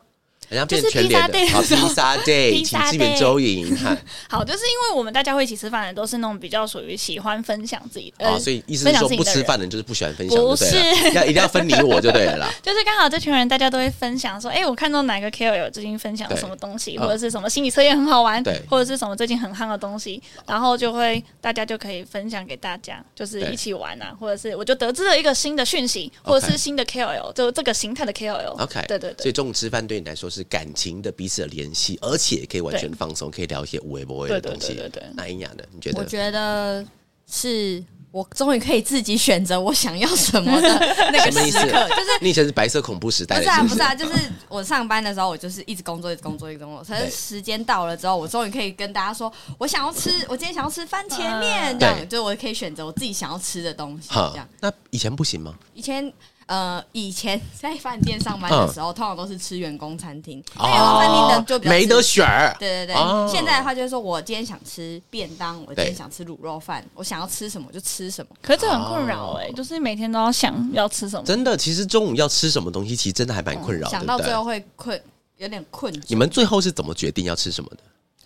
[0.51, 3.97] 好像变就是全联的披萨 day 好披萨 day，请周莹哈。
[4.29, 10.77] 好，就是因为我们大家会一起吃饭的，都是那种比较属于喜欢分享自己的，哦，所以意思分是说不吃饭的人就是不喜欢分享，不是，
[11.15, 12.51] 要一定要分你我就对了啦。
[12.63, 28.63] 就是刚好这群人大家都会分享说，哎、我看到哪个 KOL 最近分享什么东西，嗯或者是什么心理测验很好玩对，或者是什么最近很夯的东西，然后就会大家就可以分享给大家，就是一起玩啊，或者是我就得知了一个新的讯息，或者是新的 KOL，就这个形态的 KOL。
[28.63, 34.75] OK，对对对，所以中午吃饭对你来说是感情的彼此的联系，而且可以完全放松，可以聊一些无微不微的东西。
[34.75, 35.65] 对对对那英雅呢？
[35.73, 36.01] 你觉得？
[36.01, 36.85] 我觉得
[37.31, 40.69] 是我终于可以自己选择我想要什么的
[41.11, 44.13] 那个什么意思时刻，就是你以前是白色恐怖时代的，不是啊，是不是啊，就是
[44.49, 46.85] 我上班的时候，我就是一直工作，一直工作，一直工作。
[46.85, 54.49] 可是时间到了之后，我终于可以跟大家说，我想要吃，我今天想要吃番茄面，嗯这样，对就我可以选择我自己想要吃的东西，这样。
[54.61, 55.53] 那以前不行吗？
[55.75, 56.13] 以前
[56.47, 62.57] 呃，以前在饭店上班的时候，通常都是吃员工餐厅，因为员工餐厅的就比较哦没得选。
[62.59, 68.37] 对对对，哦现在的话就是说我今天想吃便当，我今天想吃卤肉饭，我想要吃什么就吃什么。
[68.43, 71.25] 可是这很困扰哎、就是每天都要想要吃什么。
[71.25, 73.89] 真的，其实中午要吃什么东西，其实真的还蛮困扰？
[73.89, 75.01] 想到最后会困，
[75.39, 75.93] 有点困。
[76.09, 77.79] 你们最后是怎么决定要吃什么的？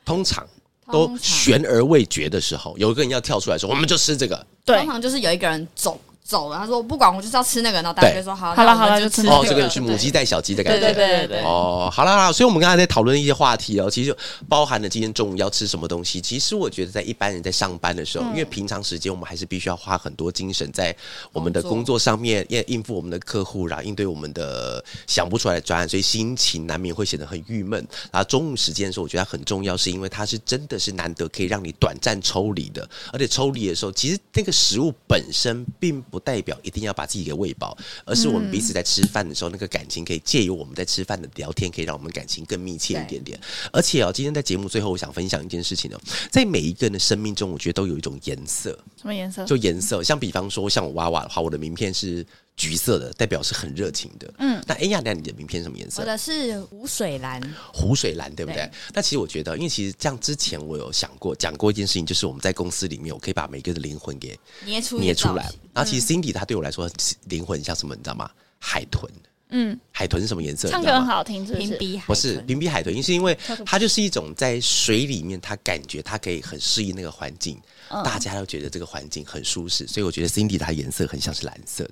[0.04, 0.46] 通常
[0.90, 4.46] 都悬而未决的时候，有一个人要跳出来说：“我们就吃这个。
[4.64, 6.58] 对通，常就是有一个人走走了。
[6.58, 10.80] 他说不管我就是要吃那个，然后大家就说好，好了好了就吃这个是母鸡带小鸡的感觉。
[10.80, 11.44] 对对对对对。
[11.44, 16.20] 哦，好啦，所以我们刚才在讨论一些话题哦，其实就包含了今天中午要吃什么东西。
[16.20, 20.94] 其实我觉得，在一般人在上班的时候，因为平常时间我们还是必须要花很多精神在
[21.32, 27.78] 我们的工作上面，应应付我们的客户，然后应对我们的想不出来的专案，所以心情难免会显得很郁闷。
[28.12, 43.38] 然后中午时间的时候，我觉得它很重要，是因为它是真的是难得可以让你短暂抽离的，而且抽离的时候，其实那个食物本身并不代表一定要把自己给喂饱，而是我们彼此在吃饭的时候，那个感情可以借由我们在吃饭的聊天，可以让我们感情更密切一点点。
[43.72, 46.00] 而且哦，今天在节目最后，我想分享一件事情哦，
[46.30, 49.44] 在每一个人的生命中，我觉得都有一种颜色，什么颜色？
[49.44, 52.24] 就颜色，像比方说，像我娃娃的话，我的名片是
[52.58, 54.34] 橘色的，代表是很热情的。
[54.38, 56.06] 嗯，那哎呀，那你的名片什么颜色我？
[56.06, 57.40] 的是湖水蓝，
[57.72, 58.62] 湖水蓝，对不对？
[58.66, 65.50] 对那其实我觉得，因为其实这样之前我有想过讲过一件事情，就是我们在公司里面，我可以把每个人的灵魂给捏出捏出来。
[65.72, 66.90] 然后其实 Cindy 她对我来说
[67.28, 68.28] 灵魂像什么，你知道吗？
[68.58, 69.08] 海豚。
[69.50, 70.68] 嗯，海豚是什么颜色？
[70.68, 70.82] 唱？
[70.84, 71.66] 歌很好听，是不是？
[71.68, 73.34] 评比海不是豚评比海豚，是因为
[73.64, 81.86] 它就是一种在水里面，它感觉它可以很适应那个环境，嗯大家都觉得这个环境很舒适，所以我觉得 Cindy 它颜色很像是蓝色的。